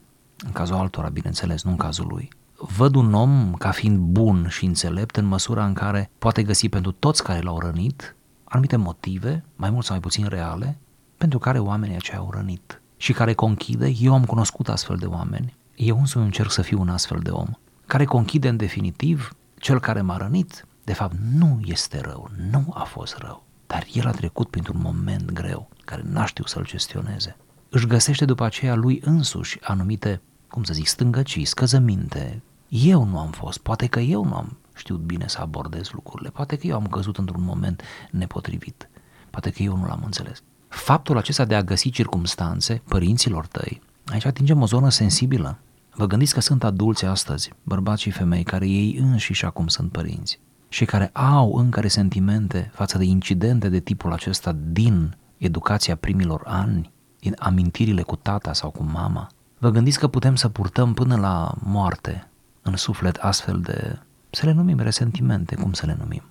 În 0.45 0.53
cazul 0.53 0.77
altora, 0.77 1.09
bineînțeles, 1.09 1.63
nu 1.63 1.71
în 1.71 1.77
cazul 1.77 2.07
lui 2.07 2.29
văd 2.61 2.95
un 2.95 3.15
om 3.15 3.55
ca 3.55 3.71
fiind 3.71 3.99
bun 3.99 4.47
și 4.49 4.65
înțelept 4.65 5.17
în 5.17 5.25
măsura 5.25 5.67
în 5.67 5.73
care 5.73 6.11
poate 6.19 6.43
găsi 6.43 6.69
pentru 6.69 6.93
toți 6.93 7.23
care 7.23 7.41
l-au 7.41 7.59
rănit 7.59 8.15
anumite 8.45 8.77
motive, 8.77 9.45
mai 9.57 9.71
mult 9.71 9.85
sau 9.85 9.95
mai 9.95 10.03
puțin 10.03 10.27
reale, 10.29 10.79
pentru 11.17 11.39
care 11.39 11.59
oamenii 11.59 11.97
aceia 11.97 12.19
au 12.19 12.31
rănit 12.31 12.81
și 12.97 13.13
care 13.13 13.33
conchide, 13.33 13.93
eu 14.01 14.15
am 14.15 14.25
cunoscut 14.25 14.69
astfel 14.69 14.97
de 14.97 15.07
oameni, 15.07 15.55
eu 15.75 15.99
însumi 15.99 16.25
încerc 16.25 16.51
să 16.51 16.63
fiu 16.63 16.81
un 16.81 16.89
astfel 16.89 17.19
de 17.23 17.31
om, 17.31 17.49
care 17.87 18.05
conchide 18.05 18.49
în 18.49 18.57
definitiv, 18.57 19.37
cel 19.59 19.81
care 19.81 20.01
m-a 20.01 20.17
rănit, 20.17 20.67
de 20.85 20.93
fapt 20.93 21.15
nu 21.33 21.61
este 21.65 22.01
rău, 22.01 22.31
nu 22.51 22.65
a 22.75 22.83
fost 22.83 23.17
rău, 23.17 23.45
dar 23.67 23.87
el 23.93 24.07
a 24.07 24.11
trecut 24.11 24.51
printr-un 24.51 24.81
moment 24.83 25.33
greu 25.33 25.69
care 25.85 26.03
n-a 26.05 26.27
știut 26.27 26.49
să-l 26.49 26.65
gestioneze. 26.65 27.37
Își 27.69 27.87
găsește 27.87 28.25
după 28.25 28.45
aceea 28.45 28.75
lui 28.75 29.01
însuși 29.05 29.59
anumite, 29.63 30.21
cum 30.49 30.63
să 30.63 30.73
zic, 30.73 30.87
stângăcii, 30.87 31.45
scăzăminte, 31.45 32.43
eu 32.71 33.05
nu 33.05 33.19
am 33.19 33.31
fost, 33.31 33.59
poate 33.59 33.87
că 33.87 34.01
eu 34.01 34.25
nu 34.25 34.35
am 34.35 34.59
știut 34.75 35.01
bine 35.01 35.29
să 35.29 35.41
abordez 35.41 35.91
lucrurile, 35.91 36.31
poate 36.31 36.57
că 36.57 36.67
eu 36.67 36.75
am 36.75 36.87
căzut 36.87 37.19
într-un 37.19 37.43
moment 37.43 37.83
nepotrivit, 38.11 38.89
poate 39.31 39.51
că 39.51 39.63
eu 39.63 39.77
nu 39.77 39.87
l-am 39.87 40.03
înțeles. 40.05 40.43
Faptul 40.69 41.17
acesta 41.17 41.45
de 41.45 41.55
a 41.55 41.63
găsi 41.63 41.91
circumstanțe 41.91 42.83
părinților 42.89 43.47
tăi, 43.47 43.81
aici 44.07 44.25
atingem 44.25 44.61
o 44.61 44.67
zonă 44.67 44.89
sensibilă. 44.89 45.59
Vă 45.95 46.07
gândiți 46.07 46.35
că 46.35 46.41
sunt 46.41 46.65
adulți 46.65 47.05
astăzi, 47.05 47.53
bărbați 47.63 48.03
și 48.03 48.11
femei, 48.11 48.43
care 48.43 48.69
ei 48.69 48.97
înșiși 49.01 49.45
acum 49.45 49.67
sunt 49.69 49.93
părinți 49.93 50.41
și 50.69 50.85
care 50.85 51.11
au 51.13 51.55
încă 51.55 51.81
resentimente 51.81 52.71
față 52.75 52.99
de 52.99 53.05
incidente 53.05 53.69
de 53.69 53.81
tipul 53.81 54.13
acesta 54.13 54.57
din 54.65 55.17
educația 55.37 55.97
primilor 55.97 56.43
ani, 56.45 56.93
din 57.21 57.35
amintirile 57.39 58.03
cu 58.03 58.17
tata 58.17 58.53
sau 58.53 58.71
cu 58.71 58.83
mama. 58.83 59.27
Vă 59.59 59.71
gândiți 59.71 59.99
că 59.99 60.09
putem 60.09 60.35
să 60.35 60.49
purtăm 60.49 60.95
până 60.95 61.17
la 61.17 61.55
moarte 61.63 62.30
în 62.63 62.77
suflet 62.77 63.17
astfel 63.17 63.61
de, 63.61 63.99
să 64.31 64.47
le 64.47 64.53
numim 64.53 64.79
resentimente, 64.79 65.55
cum 65.55 65.73
să 65.73 65.87
le 65.87 65.97
numim, 66.01 66.23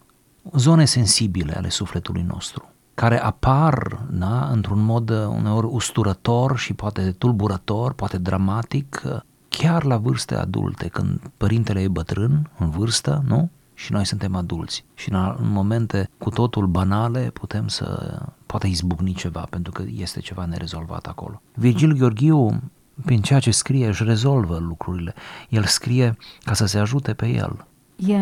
zone 0.53 0.85
sensibile 0.85 1.57
ale 1.57 1.69
sufletului 1.69 2.21
nostru, 2.21 2.69
care 2.93 3.21
apar 3.21 4.05
da, 4.09 4.49
într-un 4.49 4.79
mod 4.79 5.09
uneori 5.09 5.67
usturător 5.69 6.57
și 6.57 6.73
poate 6.73 7.11
tulburător, 7.11 7.93
poate 7.93 8.17
dramatic, 8.17 9.01
chiar 9.49 9.83
la 9.83 9.97
vârste 9.97 10.35
adulte, 10.35 10.87
când 10.87 11.31
părintele 11.37 11.81
e 11.81 11.87
bătrân, 11.87 12.49
în 12.57 12.69
vârstă, 12.69 13.23
nu? 13.27 13.49
Și 13.73 13.91
noi 13.91 14.05
suntem 14.05 14.35
adulți. 14.35 14.85
Și 14.93 15.11
în 15.11 15.51
momente 15.51 16.09
cu 16.17 16.29
totul 16.29 16.67
banale 16.67 17.29
putem 17.33 17.67
să 17.67 18.19
poate 18.45 18.67
izbucni 18.67 19.13
ceva, 19.13 19.47
pentru 19.49 19.71
că 19.71 19.83
este 19.95 20.19
ceva 20.19 20.45
nerezolvat 20.45 21.05
acolo. 21.05 21.41
Virgil 21.53 21.93
Gheorghiu 21.93 22.61
prin 23.05 23.21
ceea 23.21 23.39
ce 23.39 23.51
scrie 23.51 23.87
își 23.87 24.03
rezolvă 24.03 24.57
lucrurile. 24.57 25.13
El 25.49 25.63
scrie 25.63 26.17
ca 26.43 26.53
să 26.53 26.65
se 26.65 26.77
ajute 26.79 27.13
pe 27.13 27.27
el. 27.27 27.65
E 27.95 28.17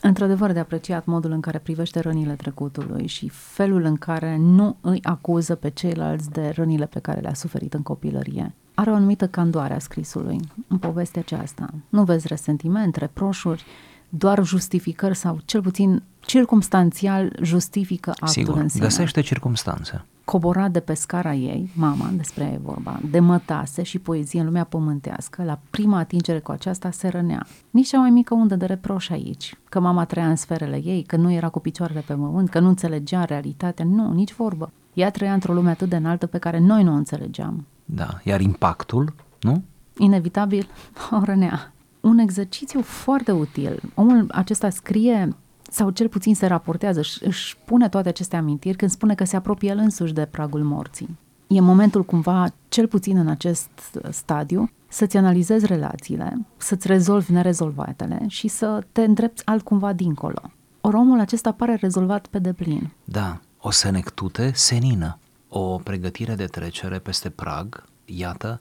într-adevăr 0.00 0.52
de 0.52 0.58
apreciat 0.58 1.04
modul 1.04 1.30
în 1.30 1.40
care 1.40 1.58
privește 1.58 2.00
rănile 2.00 2.32
trecutului 2.32 3.06
și 3.06 3.28
felul 3.28 3.84
în 3.84 3.96
care 3.96 4.36
nu 4.36 4.76
îi 4.80 5.00
acuză 5.02 5.54
pe 5.54 5.70
ceilalți 5.70 6.30
de 6.30 6.52
rănile 6.56 6.86
pe 6.86 6.98
care 6.98 7.20
le-a 7.20 7.34
suferit 7.34 7.74
în 7.74 7.82
copilărie. 7.82 8.54
Are 8.74 8.90
o 8.90 8.94
anumită 8.94 9.26
candoare 9.28 9.74
a 9.74 9.78
scrisului 9.78 10.40
în 10.68 10.78
povestea 10.78 11.20
aceasta. 11.20 11.68
Nu 11.88 12.02
vezi 12.04 12.26
resentiment, 12.26 12.96
reproșuri, 12.96 13.64
doar 14.08 14.44
justificări 14.44 15.16
sau 15.16 15.38
cel 15.44 15.62
puțin 15.62 16.02
circumstanțial 16.20 17.36
justifică 17.42 18.10
actul 18.10 18.28
Sigur, 18.28 18.56
în 18.56 18.68
sine. 18.68 18.84
găsește 18.84 19.20
circumstanțe. 19.20 20.04
Coborat 20.24 20.70
de 20.70 20.80
pe 20.80 20.94
scara 20.94 21.34
ei, 21.34 21.70
mama, 21.74 22.10
despre 22.16 22.44
ea 22.44 22.52
e 22.52 22.58
vorba, 22.62 23.00
de 23.10 23.20
mătase 23.20 23.82
și 23.82 23.98
poezie 23.98 24.40
în 24.40 24.46
lumea 24.46 24.64
pământească, 24.64 25.42
la 25.44 25.58
prima 25.70 25.98
atingere 25.98 26.38
cu 26.38 26.50
aceasta 26.50 26.90
se 26.90 27.08
rănea. 27.08 27.46
Nici 27.70 27.88
cea 27.88 27.98
mai 27.98 28.10
mică 28.10 28.34
undă 28.34 28.56
de 28.56 28.66
reproș 28.66 29.10
aici, 29.10 29.56
că 29.68 29.80
mama 29.80 30.04
trăia 30.04 30.28
în 30.28 30.36
sferele 30.36 30.82
ei, 30.84 31.02
că 31.02 31.16
nu 31.16 31.32
era 31.32 31.48
cu 31.48 31.60
picioarele 31.60 32.00
pe 32.06 32.12
pământ, 32.12 32.48
că 32.48 32.60
nu 32.60 32.68
înțelegea 32.68 33.24
realitatea, 33.24 33.84
nu, 33.84 34.12
nici 34.12 34.34
vorbă. 34.34 34.72
Ea 34.94 35.10
trăia 35.10 35.32
într-o 35.32 35.52
lume 35.52 35.70
atât 35.70 35.88
de 35.88 35.96
înaltă 35.96 36.26
pe 36.26 36.38
care 36.38 36.58
noi 36.58 36.82
nu 36.82 36.92
o 36.92 36.96
înțelegeam. 36.96 37.66
Da, 37.84 38.20
iar 38.22 38.40
impactul, 38.40 39.14
nu? 39.40 39.62
Inevitabil, 39.98 40.68
o 41.20 41.24
rănea. 41.24 41.72
Un 42.00 42.18
exercițiu 42.18 42.82
foarte 42.82 43.32
util. 43.32 43.80
Omul 43.94 44.26
acesta 44.30 44.70
scrie 44.70 45.36
sau 45.74 45.90
cel 45.90 46.08
puțin 46.08 46.34
se 46.34 46.46
raportează, 46.46 46.98
își, 46.98 47.24
își 47.24 47.56
pune 47.64 47.88
toate 47.88 48.08
aceste 48.08 48.36
amintiri 48.36 48.76
când 48.76 48.90
spune 48.90 49.14
că 49.14 49.24
se 49.24 49.36
apropie 49.36 49.70
el 49.70 49.78
însuși 49.78 50.12
de 50.12 50.28
pragul 50.30 50.62
morții. 50.62 51.18
E 51.46 51.60
momentul 51.60 52.04
cumva, 52.04 52.52
cel 52.68 52.86
puțin 52.86 53.16
în 53.16 53.28
acest 53.28 53.68
stadiu, 54.10 54.70
să-ți 54.88 55.16
analizezi 55.16 55.66
relațiile, 55.66 56.46
să-ți 56.56 56.86
rezolvi 56.86 57.32
nerezolvatele 57.32 58.24
și 58.28 58.48
să 58.48 58.84
te 58.92 59.02
îndrepți 59.02 59.46
altcumva 59.46 59.92
dincolo. 59.92 60.50
Ori 60.80 60.96
omul 60.96 61.20
acesta 61.20 61.52
pare 61.52 61.74
rezolvat 61.74 62.26
pe 62.26 62.38
deplin. 62.38 62.90
Da, 63.04 63.40
o 63.58 63.70
senectute 63.70 64.50
senină, 64.54 65.18
o 65.48 65.76
pregătire 65.76 66.34
de 66.34 66.44
trecere 66.46 66.98
peste 66.98 67.30
prag, 67.30 67.84
iată, 68.04 68.60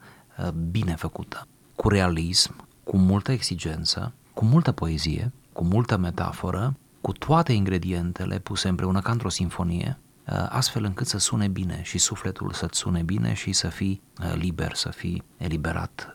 bine 0.72 0.96
făcută, 0.96 1.48
cu 1.76 1.90
realism, 1.90 2.56
cu 2.84 2.98
multă 2.98 3.32
exigență, 3.32 4.14
cu 4.34 4.46
multă 4.46 4.72
poezie, 4.72 5.32
cu 5.52 5.64
multă 5.64 5.98
metaforă, 5.98 6.74
cu 7.04 7.12
toate 7.12 7.54
ingredientele 7.54 8.40
puse 8.40 8.68
împreună 8.68 9.00
ca 9.02 9.12
într-o 9.12 9.30
sinfonie, 9.30 10.00
astfel 10.50 10.84
încât 10.84 11.08
să 11.08 11.18
sune 11.18 11.48
bine 11.48 11.80
și 11.84 11.98
sufletul 11.98 12.52
să-ți 12.52 12.78
sune 12.78 13.02
bine 13.02 13.34
și 13.34 13.52
să 13.52 13.68
fii 13.68 14.02
liber, 14.36 14.74
să 14.74 14.90
fii 14.90 15.24
eliberat, 15.38 16.14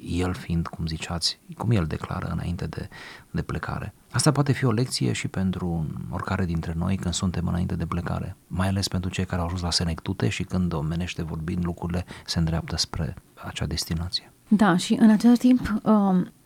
el 0.00 0.34
fiind, 0.34 0.66
cum 0.66 0.86
ziceați, 0.86 1.38
cum 1.56 1.70
el 1.70 1.84
declară 1.84 2.26
înainte 2.26 2.66
de, 2.66 2.88
de 3.30 3.42
plecare. 3.42 3.94
Asta 4.10 4.32
poate 4.32 4.52
fi 4.52 4.64
o 4.64 4.72
lecție 4.72 5.12
și 5.12 5.28
pentru 5.28 5.86
oricare 6.10 6.44
dintre 6.44 6.74
noi 6.76 6.96
când 6.96 7.14
suntem 7.14 7.46
înainte 7.46 7.74
de 7.74 7.86
plecare, 7.86 8.36
mai 8.46 8.68
ales 8.68 8.88
pentru 8.88 9.10
cei 9.10 9.24
care 9.24 9.40
au 9.40 9.46
ajuns 9.46 9.62
la 9.62 9.70
senectute 9.70 10.28
și 10.28 10.42
când 10.42 10.72
omenește 10.72 11.22
vorbind 11.22 11.64
lucrurile 11.64 12.04
se 12.26 12.38
îndreaptă 12.38 12.76
spre 12.76 13.14
acea 13.34 13.66
destinație. 13.66 14.32
Da, 14.48 14.76
și 14.76 14.96
în 15.00 15.10
același 15.10 15.38
timp, 15.38 15.80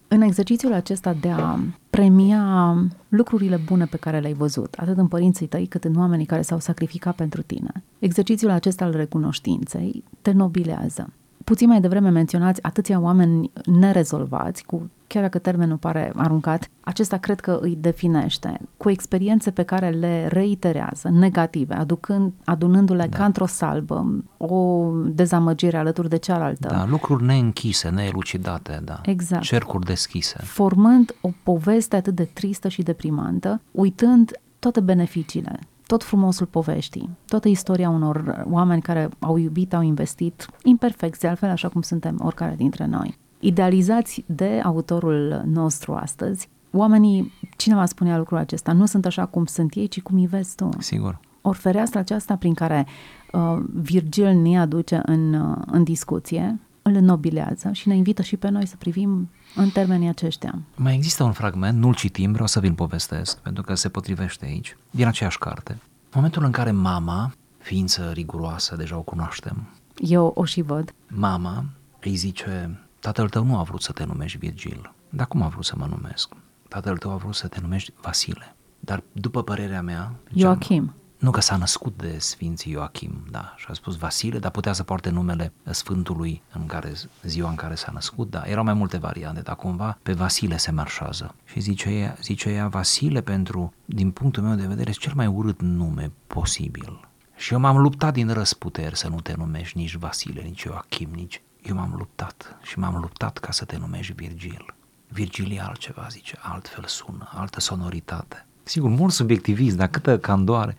în 0.09 0.21
exercițiul 0.21 0.73
acesta 0.73 1.12
de 1.12 1.31
a 1.31 1.59
premia 1.91 2.75
lucrurile 3.09 3.57
bune 3.57 3.85
pe 3.85 3.97
care 3.97 4.19
le-ai 4.19 4.33
văzut, 4.33 4.75
atât 4.75 4.97
în 4.97 5.07
părinții 5.07 5.47
tăi 5.47 5.67
cât 5.67 5.85
în 5.85 5.97
oamenii 5.97 6.27
care 6.27 6.43
s-au 6.43 6.59
sacrificat 6.59 7.15
pentru 7.15 7.43
tine, 7.43 7.73
exercițiul 7.99 8.50
acesta 8.50 8.85
al 8.85 8.93
recunoștinței 8.93 10.05
te 10.23 10.31
nobilează. 10.31 11.12
Puțin 11.45 11.69
mai 11.69 11.81
devreme 11.81 12.11
menționați 12.11 12.62
atâția 12.62 13.00
oameni 13.00 13.50
nerezolvați, 13.65 14.65
cu 14.65 14.91
chiar 15.09 15.23
dacă 15.23 15.38
termenul 15.38 15.77
pare 15.77 16.12
aruncat, 16.17 16.71
acesta 16.81 17.17
cred 17.17 17.41
că 17.41 17.59
îi 17.62 17.77
definește, 17.81 18.61
cu 18.77 18.91
experiențe 18.91 19.50
pe 19.50 19.62
care 19.62 19.91
le 19.91 20.27
reiterează, 20.27 21.09
negative, 21.09 21.75
aducând, 21.75 22.33
adunându-le 22.45 23.07
da. 23.11 23.17
ca 23.17 23.25
într-o 23.25 23.47
salbă, 23.47 24.25
o 24.37 24.91
dezamăgire 25.07 25.77
alături 25.77 26.09
de 26.09 26.16
cealaltă. 26.16 26.68
Da, 26.71 26.87
lucruri 26.87 27.25
neînchise, 27.25 27.88
neelucidate, 27.88 28.81
da. 28.85 29.01
Exact. 29.03 29.42
Cercuri 29.42 29.85
deschise. 29.85 30.38
Formând 30.42 31.14
o 31.21 31.31
poveste 31.42 31.97
atât 31.97 32.14
de 32.14 32.25
tristă 32.25 32.68
și 32.68 32.83
deprimantă, 32.83 33.61
uitând 33.71 34.40
toate 34.59 34.81
beneficiile, 34.81 35.59
tot 35.87 36.03
frumosul 36.03 36.47
poveștii, 36.47 37.11
toată 37.27 37.49
istoria 37.49 37.88
unor 37.88 38.44
oameni 38.51 38.83
care 38.83 39.09
au 39.18 39.37
iubit, 39.37 39.75
au 39.75 39.83
investit, 39.83 40.47
imperfecți, 40.62 41.21
de 41.21 41.29
altfel 41.29 41.51
așa 41.51 41.68
cum 41.68 41.83
suntem 41.83 42.21
oricare 42.23 42.55
dintre 42.57 42.87
noi. 42.87 43.18
Idealizați 43.40 44.24
de 44.27 44.61
autorul 44.64 45.42
nostru 45.46 45.92
astăzi, 45.92 46.48
oamenii, 46.72 47.33
cineva 47.57 47.85
spunea 47.85 48.18
lucrul 48.18 48.38
acesta, 48.38 48.72
nu 48.72 48.87
sunt 48.87 49.07
așa 49.07 49.27
cum 49.27 49.44
sunt 49.44 49.74
ei, 49.74 49.88
ci 49.88 50.01
cum 50.01 50.16
îi 50.16 50.27
vezi 50.27 50.55
tu. 50.55 50.68
Sigur. 50.79 51.20
Ori 51.40 51.59
fereastra 51.59 52.01
aceasta 52.01 52.37
prin 52.37 52.55
care 52.55 52.87
uh, 53.33 53.59
Virgil 53.72 54.35
ne 54.35 54.61
aduce 54.61 55.01
în, 55.05 55.35
uh, 55.35 55.57
în 55.66 55.83
discuție, 55.85 56.59
îl 56.83 56.94
înnobilează 56.94 57.72
și 57.72 57.88
ne 57.88 57.96
invită 57.96 58.22
și 58.22 58.37
pe 58.37 58.48
noi 58.48 58.66
să 58.66 58.77
privim 58.79 59.31
în 59.55 59.68
termenii 59.68 60.09
aceștia. 60.09 60.59
Mai 60.77 60.94
există 60.94 61.24
un 61.24 61.33
fragment, 61.33 61.79
nu-l 61.79 61.94
citim, 61.94 62.33
vreau 62.33 62.46
să 62.46 62.61
vi-l 62.61 62.72
povestesc, 62.72 63.38
pentru 63.38 63.62
că 63.62 63.74
se 63.74 63.88
potrivește 63.88 64.44
aici, 64.44 64.77
din 64.90 65.07
aceeași 65.07 65.38
carte. 65.38 65.79
Momentul 66.14 66.44
în 66.44 66.51
care 66.51 66.70
mama, 66.70 67.33
ființă 67.59 68.11
riguroasă, 68.12 68.77
deja 68.77 68.96
o 68.96 69.03
cunoaștem. 69.03 69.68
Eu 69.96 70.33
o 70.35 70.44
și 70.44 70.62
văd. 70.62 70.94
Mama 71.09 71.64
îi 72.01 72.14
zice, 72.14 72.81
tatăl 73.01 73.29
tău 73.29 73.45
nu 73.45 73.59
a 73.59 73.63
vrut 73.63 73.83
să 73.83 73.93
te 73.93 74.05
numești 74.05 74.39
Virgil, 74.39 74.95
dar 75.09 75.27
cum 75.27 75.43
a 75.43 75.49
vrut 75.49 75.65
să 75.65 75.75
mă 75.77 75.87
numesc? 75.87 76.33
Tatăl 76.69 76.97
tău 76.99 77.11
a 77.11 77.17
vrut 77.17 77.35
să 77.35 77.49
te 77.49 77.61
numești 77.61 77.93
Vasile. 78.01 78.57
Dar 78.81 79.03
după 79.13 79.43
părerea 79.43 79.83
mea... 79.83 80.13
Joachim. 80.35 80.95
Nu 81.19 81.31
că 81.31 81.41
s-a 81.41 81.57
născut 81.57 81.97
de 81.97 82.19
Sfinții 82.19 82.73
Ioachim, 82.73 83.27
da, 83.31 83.55
și 83.57 83.67
a 83.69 83.73
spus 83.73 83.97
Vasile, 83.97 84.39
dar 84.39 84.51
putea 84.51 84.73
să 84.73 84.83
poarte 84.83 85.11
numele 85.11 85.53
Sfântului 85.65 86.43
în 86.53 86.67
care, 86.67 86.93
ziua 87.23 87.49
în 87.49 87.55
care 87.55 87.75
s-a 87.75 87.91
născut, 87.93 88.31
da, 88.31 88.43
erau 88.47 88.65
mai 88.65 88.75
multe 88.75 88.97
variante, 88.97 89.41
dar 89.41 89.57
cumva 89.57 89.99
pe 90.03 90.13
Vasile 90.13 90.57
se 90.57 90.71
marșează. 90.71 91.35
Și 91.45 91.61
zice 91.61 91.89
ea, 91.89 92.17
zice 92.23 92.49
ea 92.51 92.69
Vasile 92.69 93.21
pentru, 93.21 93.73
din 93.85 94.11
punctul 94.11 94.43
meu 94.43 94.55
de 94.55 94.67
vedere, 94.67 94.91
cel 94.91 95.13
mai 95.15 95.27
urât 95.27 95.61
nume 95.61 96.13
posibil. 96.27 97.09
Și 97.37 97.53
eu 97.53 97.59
m-am 97.59 97.79
luptat 97.79 98.13
din 98.13 98.29
răsputeri 98.29 98.97
să 98.97 99.09
nu 99.09 99.21
te 99.21 99.35
numești 99.37 99.79
nici 99.79 99.97
Vasile, 99.97 100.41
nici 100.43 100.63
Ioachim, 100.63 101.09
nici... 101.15 101.43
Eu 101.62 101.75
m-am 101.75 101.94
luptat 101.97 102.57
și 102.62 102.79
m-am 102.79 102.97
luptat 103.01 103.38
ca 103.38 103.53
să 103.53 103.64
te 103.64 103.77
numești 103.77 104.12
Virgil. 104.12 104.75
Virgil 105.09 105.53
e 105.57 105.61
altceva, 105.61 106.07
zice, 106.11 106.38
altfel 106.40 106.85
sună, 106.85 107.29
altă 107.35 107.61
sonoritate. 107.61 108.47
Sigur, 108.62 108.90
mult 108.90 109.12
subiectivist, 109.12 109.77
dar 109.77 109.88
câtă 109.88 110.18
candoare. 110.18 110.77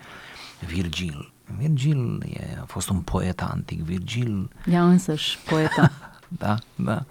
Virgil. 0.66 1.34
Virgil 1.58 2.24
e, 2.34 2.58
a 2.62 2.66
fost 2.66 2.90
un 2.90 3.02
poet 3.02 3.42
antic. 3.42 3.82
Virgil... 3.82 4.50
Ea 4.66 4.86
însăși 4.86 5.38
poeta. 5.38 5.92
da, 6.28 6.58
da. 6.76 7.06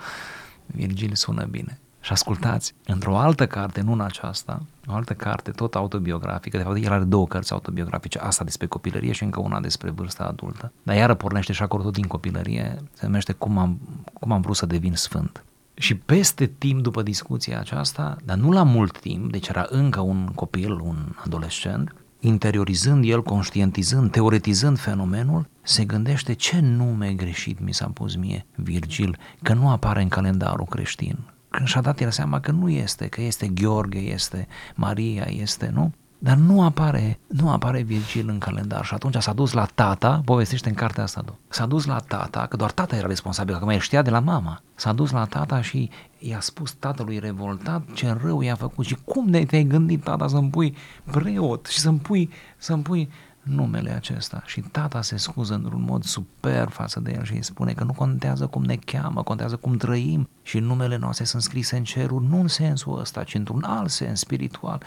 Virgil 0.67 1.15
sună 1.15 1.45
bine. 1.45 1.79
Și 2.01 2.13
ascultați, 2.13 2.75
într-o 2.87 3.19
altă 3.19 3.47
carte, 3.47 3.81
nu 3.81 3.93
în 3.93 4.01
aceasta, 4.01 4.63
o 4.87 4.93
altă 4.93 5.13
carte 5.15 5.51
tot 5.51 5.75
autobiografică, 5.75 6.57
de 6.57 6.63
fapt 6.63 6.85
el 6.85 6.93
are 6.93 7.05
două 7.05 7.27
cărți 7.27 7.53
autobiografice, 7.53 8.19
asta 8.19 8.45
despre 8.45 8.67
copilărie 8.67 9.13
și 9.13 9.23
încă 9.23 9.41
una 9.41 9.61
despre 9.61 9.91
vârsta 9.91 10.25
adultă, 10.25 10.73
dar 10.83 10.97
iară 10.97 11.15
pornește 11.15 11.53
și 11.53 11.63
acolo 11.63 11.83
tot 11.83 11.93
din 11.93 12.07
copilărie, 12.07 12.83
se 12.93 13.07
numește 13.07 13.33
cum 13.33 13.59
am, 13.59 13.79
cum 14.13 14.33
am 14.33 14.41
vrut 14.41 14.57
să 14.57 14.67
devin 14.67 14.95
sfânt. 14.95 15.45
Și 15.75 15.95
peste 15.95 16.47
timp 16.47 16.83
după 16.83 17.03
discuția 17.03 17.59
aceasta, 17.59 18.17
dar 18.25 18.37
nu 18.37 18.51
la 18.51 18.63
mult 18.63 19.01
timp, 19.01 19.31
deci 19.31 19.49
era 19.49 19.67
încă 19.69 20.01
un 20.01 20.27
copil, 20.35 20.73
un 20.73 21.15
adolescent, 21.25 21.95
interiorizând 22.21 23.05
el, 23.07 23.23
conștientizând, 23.23 24.11
teoretizând 24.11 24.79
fenomenul, 24.79 25.47
se 25.63 25.85
gândește 25.85 26.33
ce 26.33 26.61
nume 26.61 27.13
greșit 27.13 27.61
mi 27.61 27.75
s-a 27.75 27.91
pus 27.95 28.17
mie 28.17 28.47
Virgil, 28.55 29.19
că 29.43 29.53
nu 29.53 29.71
apare 29.71 30.03
în 30.03 30.09
calendarul 30.09 30.67
creștin. 30.67 31.19
Când 31.59 31.71
și-a 31.71 31.81
dat 31.81 32.01
el 32.01 32.11
seama 32.11 32.41
că 32.41 32.51
nu 32.51 32.69
este, 32.69 33.07
că 33.07 33.21
este 33.21 33.49
Gheorghe, 33.49 33.99
este 33.99 34.49
Maria, 34.75 35.27
este, 35.29 35.71
nu? 35.75 35.93
Dar 36.19 36.37
nu 36.37 36.63
apare, 36.63 37.19
nu 37.27 37.51
apare 37.51 37.83
Virgil 37.83 38.29
în 38.29 38.39
calendar 38.39 38.85
și 38.85 38.95
atunci 38.95 39.17
s-a 39.17 39.33
dus 39.33 39.53
la 39.53 39.65
tata, 39.75 40.23
povestește 40.25 40.69
în 40.69 40.75
cartea 40.75 41.03
asta, 41.03 41.25
s-a 41.49 41.67
dus 41.67 41.85
la 41.85 41.99
tata, 41.99 42.47
că 42.47 42.57
doar 42.57 42.71
tata 42.71 42.97
era 42.97 43.07
responsabil, 43.07 43.59
că 43.59 43.65
mai 43.65 43.79
știa 43.79 44.03
de 44.03 44.11
la 44.11 44.21
mama. 44.21 44.63
S-a 44.75 44.93
dus 44.93 45.11
la 45.11 45.25
tata 45.25 45.61
și 45.63 45.91
i-a 46.19 46.41
spus 46.41 46.73
tatălui 46.73 47.19
revoltat 47.19 47.83
ce 47.93 48.17
rău 48.23 48.41
i-a 48.41 48.55
făcut 48.55 48.85
și 48.85 48.97
cum 49.05 49.31
de 49.31 49.45
te-ai 49.45 49.65
gândit 49.65 50.03
tata 50.03 50.29
să-mi 50.29 50.51
pui 50.51 50.77
preot 51.11 51.67
și 51.67 51.79
să-mi 51.79 51.99
pui, 51.99 52.31
să-mi 52.57 52.83
pui 52.83 53.11
numele 53.49 53.91
acesta. 53.91 54.43
Și 54.47 54.61
tata 54.61 55.03
se 55.03 55.17
scuză 55.17 55.55
într-un 55.55 55.83
mod 55.83 56.05
super 56.05 56.69
față 56.69 57.01
de 57.01 57.13
el 57.17 57.25
și 57.25 57.33
îi 57.33 57.43
spune 57.43 57.73
că 57.73 57.85
nu 57.85 57.93
contează 57.93 58.47
cum 58.47 58.65
ne 58.65 58.77
cheamă, 58.77 59.23
contează 59.23 59.57
cum 59.57 59.77
trăim 59.77 60.29
și 60.43 60.59
numele 60.59 60.97
noastre 60.97 61.25
sunt 61.25 61.43
scrise 61.43 61.77
în 61.77 61.85
cerul, 61.85 62.23
nu 62.23 62.41
în 62.41 62.49
sensul 62.49 62.99
ăsta, 62.99 63.25
ci 63.25 63.35
într-un 63.35 63.65
alt 63.65 63.91
sens 63.91 64.19
spiritual. 64.19 64.83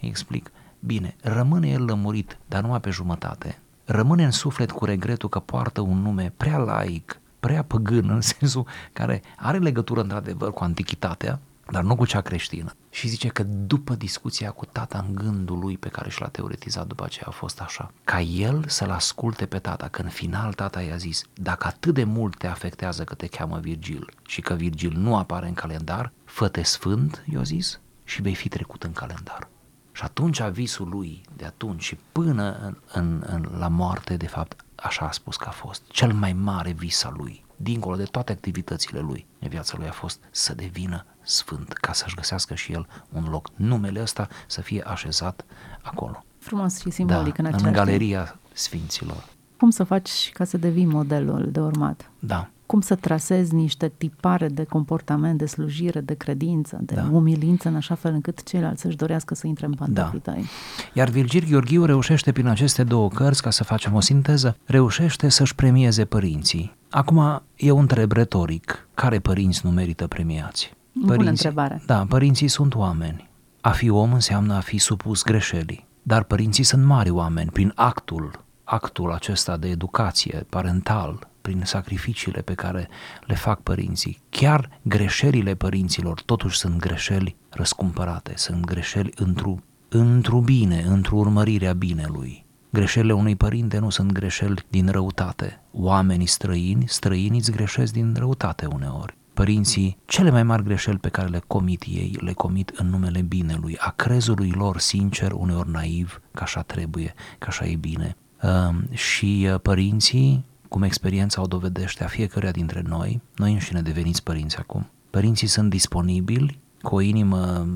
Îi 0.00 0.08
explic, 0.08 0.50
Bine, 0.80 1.16
rămâne 1.20 1.68
el 1.68 1.84
lămurit, 1.84 2.38
dar 2.46 2.62
numai 2.62 2.80
pe 2.80 2.90
jumătate. 2.90 3.58
Rămâne 3.84 4.24
în 4.24 4.30
suflet 4.30 4.70
cu 4.70 4.84
regretul 4.84 5.28
că 5.28 5.38
poartă 5.38 5.80
un 5.80 6.02
nume 6.02 6.32
prea 6.36 6.58
laic, 6.58 7.20
prea 7.40 7.62
păgân, 7.62 8.08
în 8.08 8.20
sensul 8.20 8.66
care 8.92 9.22
are 9.36 9.58
legătură 9.58 10.00
într-adevăr 10.00 10.52
cu 10.52 10.64
antichitatea, 10.64 11.40
dar 11.70 11.82
nu 11.82 11.96
cu 11.96 12.06
cea 12.06 12.20
creștină. 12.20 12.72
Și 12.90 13.08
zice 13.08 13.28
că 13.28 13.42
după 13.42 13.94
discuția 13.94 14.50
cu 14.50 14.64
tata 14.64 15.04
în 15.08 15.14
gândul 15.14 15.58
lui 15.58 15.78
pe 15.78 15.88
care 15.88 16.10
și 16.10 16.20
l-a 16.20 16.28
teoretizat 16.28 16.86
după 16.86 17.04
aceea 17.04 17.26
a 17.28 17.30
fost 17.30 17.60
așa, 17.60 17.92
ca 18.04 18.20
el 18.20 18.64
să-l 18.68 18.90
asculte 18.90 19.46
pe 19.46 19.58
tata, 19.58 19.88
că 19.88 20.02
în 20.02 20.08
final 20.08 20.52
tata 20.52 20.82
i-a 20.82 20.96
zis, 20.96 21.22
dacă 21.34 21.66
atât 21.66 21.94
de 21.94 22.04
mult 22.04 22.36
te 22.36 22.46
afectează 22.46 23.04
că 23.04 23.14
te 23.14 23.26
cheamă 23.26 23.58
Virgil 23.58 24.12
și 24.26 24.40
că 24.40 24.54
Virgil 24.54 24.92
nu 24.96 25.16
apare 25.16 25.46
în 25.46 25.54
calendar, 25.54 26.12
fă-te 26.24 26.62
sfânt, 26.62 27.24
i-a 27.32 27.42
zis, 27.42 27.80
și 28.04 28.22
vei 28.22 28.34
fi 28.34 28.48
trecut 28.48 28.82
în 28.82 28.92
calendar. 28.92 29.48
Și 29.92 30.02
atunci 30.02 30.42
visul 30.42 30.88
lui 30.88 31.22
de 31.36 31.44
atunci 31.44 31.82
și 31.82 31.98
până 32.12 32.58
în, 32.58 32.76
în, 32.92 33.24
în, 33.26 33.48
la 33.58 33.68
moarte, 33.68 34.16
de 34.16 34.26
fapt, 34.26 34.64
așa 34.74 35.06
a 35.06 35.10
spus 35.10 35.36
că 35.36 35.48
a 35.48 35.50
fost. 35.50 35.82
Cel 35.88 36.12
mai 36.12 36.32
mare 36.32 36.70
vis 36.70 37.04
al 37.04 37.14
lui, 37.16 37.43
dincolo 37.56 37.96
de 37.96 38.04
toate 38.04 38.32
activitățile 38.32 39.00
lui, 39.00 39.26
în 39.38 39.48
viața 39.48 39.74
lui 39.78 39.88
a 39.88 39.92
fost 39.92 40.20
să 40.30 40.54
devină 40.54 41.06
sfânt, 41.22 41.72
ca 41.72 41.92
să-și 41.92 42.14
găsească 42.14 42.54
și 42.54 42.72
el 42.72 42.86
un 43.12 43.24
loc. 43.30 43.48
Numele 43.56 44.02
ăsta 44.02 44.28
să 44.46 44.60
fie 44.60 44.82
așezat 44.86 45.44
acolo. 45.82 46.24
Frumos 46.38 46.80
și 46.80 46.90
simbolic 46.90 47.34
da, 47.36 47.42
în 47.42 47.44
același 47.44 47.66
în 47.66 47.72
galeria 47.72 48.24
timp. 48.24 48.38
sfinților. 48.52 49.24
Cum 49.56 49.70
să 49.70 49.84
faci 49.84 50.30
ca 50.32 50.44
să 50.44 50.56
devii 50.56 50.86
modelul 50.86 51.48
de 51.50 51.60
urmat? 51.60 52.10
Da. 52.18 52.48
Cum 52.66 52.80
să 52.80 52.94
trasezi 52.94 53.54
niște 53.54 53.92
tipare 53.96 54.48
de 54.48 54.64
comportament, 54.64 55.38
de 55.38 55.46
slujire, 55.46 56.00
de 56.00 56.14
credință, 56.14 56.78
de 56.80 56.94
da. 56.94 57.08
umilință, 57.12 57.68
în 57.68 57.76
așa 57.76 57.94
fel 57.94 58.12
încât 58.12 58.42
ceilalți 58.42 58.80
să-și 58.80 58.96
dorească 58.96 59.34
să 59.34 59.46
intre 59.46 59.66
în 59.66 59.74
pantofii 59.74 60.20
da. 60.22 60.32
tăi. 60.32 60.44
Iar 60.92 61.08
Virgil 61.08 61.46
Gheorghiu 61.50 61.84
reușește 61.84 62.32
prin 62.32 62.46
aceste 62.46 62.84
două 62.84 63.08
cărți, 63.08 63.42
ca 63.42 63.50
să 63.50 63.64
facem 63.64 63.94
o 63.94 64.00
sinteză, 64.00 64.56
reușește 64.64 65.28
să-și 65.28 65.54
premieze 65.54 66.04
părinții. 66.04 66.76
Acum 66.94 67.42
eu 67.56 67.78
întreb 67.78 68.12
retoric, 68.12 68.88
care 68.94 69.18
părinți 69.18 69.60
nu 69.64 69.70
merită 69.70 70.06
premiați? 70.06 70.72
Părinții, 70.92 71.16
Bună 71.16 71.28
întrebare. 71.28 71.82
Da, 71.86 72.04
părinții 72.08 72.48
sunt 72.48 72.74
oameni. 72.74 73.28
A 73.60 73.70
fi 73.70 73.90
om 73.90 74.12
înseamnă 74.12 74.54
a 74.54 74.60
fi 74.60 74.78
supus 74.78 75.22
greșelii. 75.22 75.86
Dar 76.02 76.22
părinții 76.22 76.64
sunt 76.64 76.84
mari 76.84 77.10
oameni 77.10 77.50
prin 77.50 77.72
actul 77.74 78.44
actul 78.64 79.12
acesta 79.12 79.56
de 79.56 79.68
educație 79.68 80.46
parental, 80.50 81.28
prin 81.40 81.62
sacrificiile 81.64 82.42
pe 82.42 82.54
care 82.54 82.88
le 83.26 83.34
fac 83.34 83.60
părinții. 83.60 84.18
Chiar 84.28 84.70
greșelile 84.82 85.54
părinților 85.54 86.20
totuși 86.20 86.58
sunt 86.58 86.76
greșeli 86.76 87.36
răscumpărate, 87.48 88.32
sunt 88.36 88.64
greșeli 88.64 89.12
într-o, 89.16 89.54
într 89.88 90.34
bine, 90.34 90.84
într-o 90.88 91.16
urmărire 91.16 91.66
a 91.66 91.72
binelui. 91.72 92.43
Greșelile 92.74 93.12
unui 93.12 93.36
părinte 93.36 93.78
nu 93.78 93.90
sunt 93.90 94.12
greșeli 94.12 94.64
din 94.68 94.88
răutate. 94.88 95.60
Oamenii 95.72 96.26
străini, 96.26 96.84
străinii 96.88 97.38
îți 97.38 97.50
greșesc 97.50 97.92
din 97.92 98.14
răutate 98.18 98.66
uneori. 98.66 99.16
Părinții, 99.34 99.98
cele 100.04 100.30
mai 100.30 100.42
mari 100.42 100.62
greșeli 100.62 100.98
pe 100.98 101.08
care 101.08 101.28
le 101.28 101.42
comit 101.46 101.82
ei, 101.82 102.16
le 102.20 102.32
comit 102.32 102.72
în 102.76 102.86
numele 102.86 103.20
binelui, 103.22 103.76
a 103.78 103.90
crezului 103.90 104.50
lor 104.50 104.78
sincer, 104.78 105.32
uneori 105.32 105.70
naiv, 105.70 106.20
că 106.32 106.42
așa 106.42 106.62
trebuie, 106.62 107.14
că 107.38 107.46
așa 107.48 107.66
e 107.66 107.76
bine. 107.76 108.16
Ehm, 108.42 108.92
și 108.92 109.48
uh, 109.52 109.60
părinții, 109.60 110.44
cum 110.68 110.82
experiența 110.82 111.42
o 111.42 111.46
dovedește 111.46 112.04
a 112.04 112.06
fiecăruia 112.06 112.50
dintre 112.50 112.82
noi, 112.86 113.20
noi 113.36 113.52
înșine 113.52 113.80
deveniți 113.80 114.22
părinți 114.22 114.56
acum. 114.56 114.90
Părinții 115.10 115.46
sunt 115.46 115.70
disponibili 115.70 116.62
cu 116.82 116.94
o 116.94 117.00
inimă, 117.00 117.66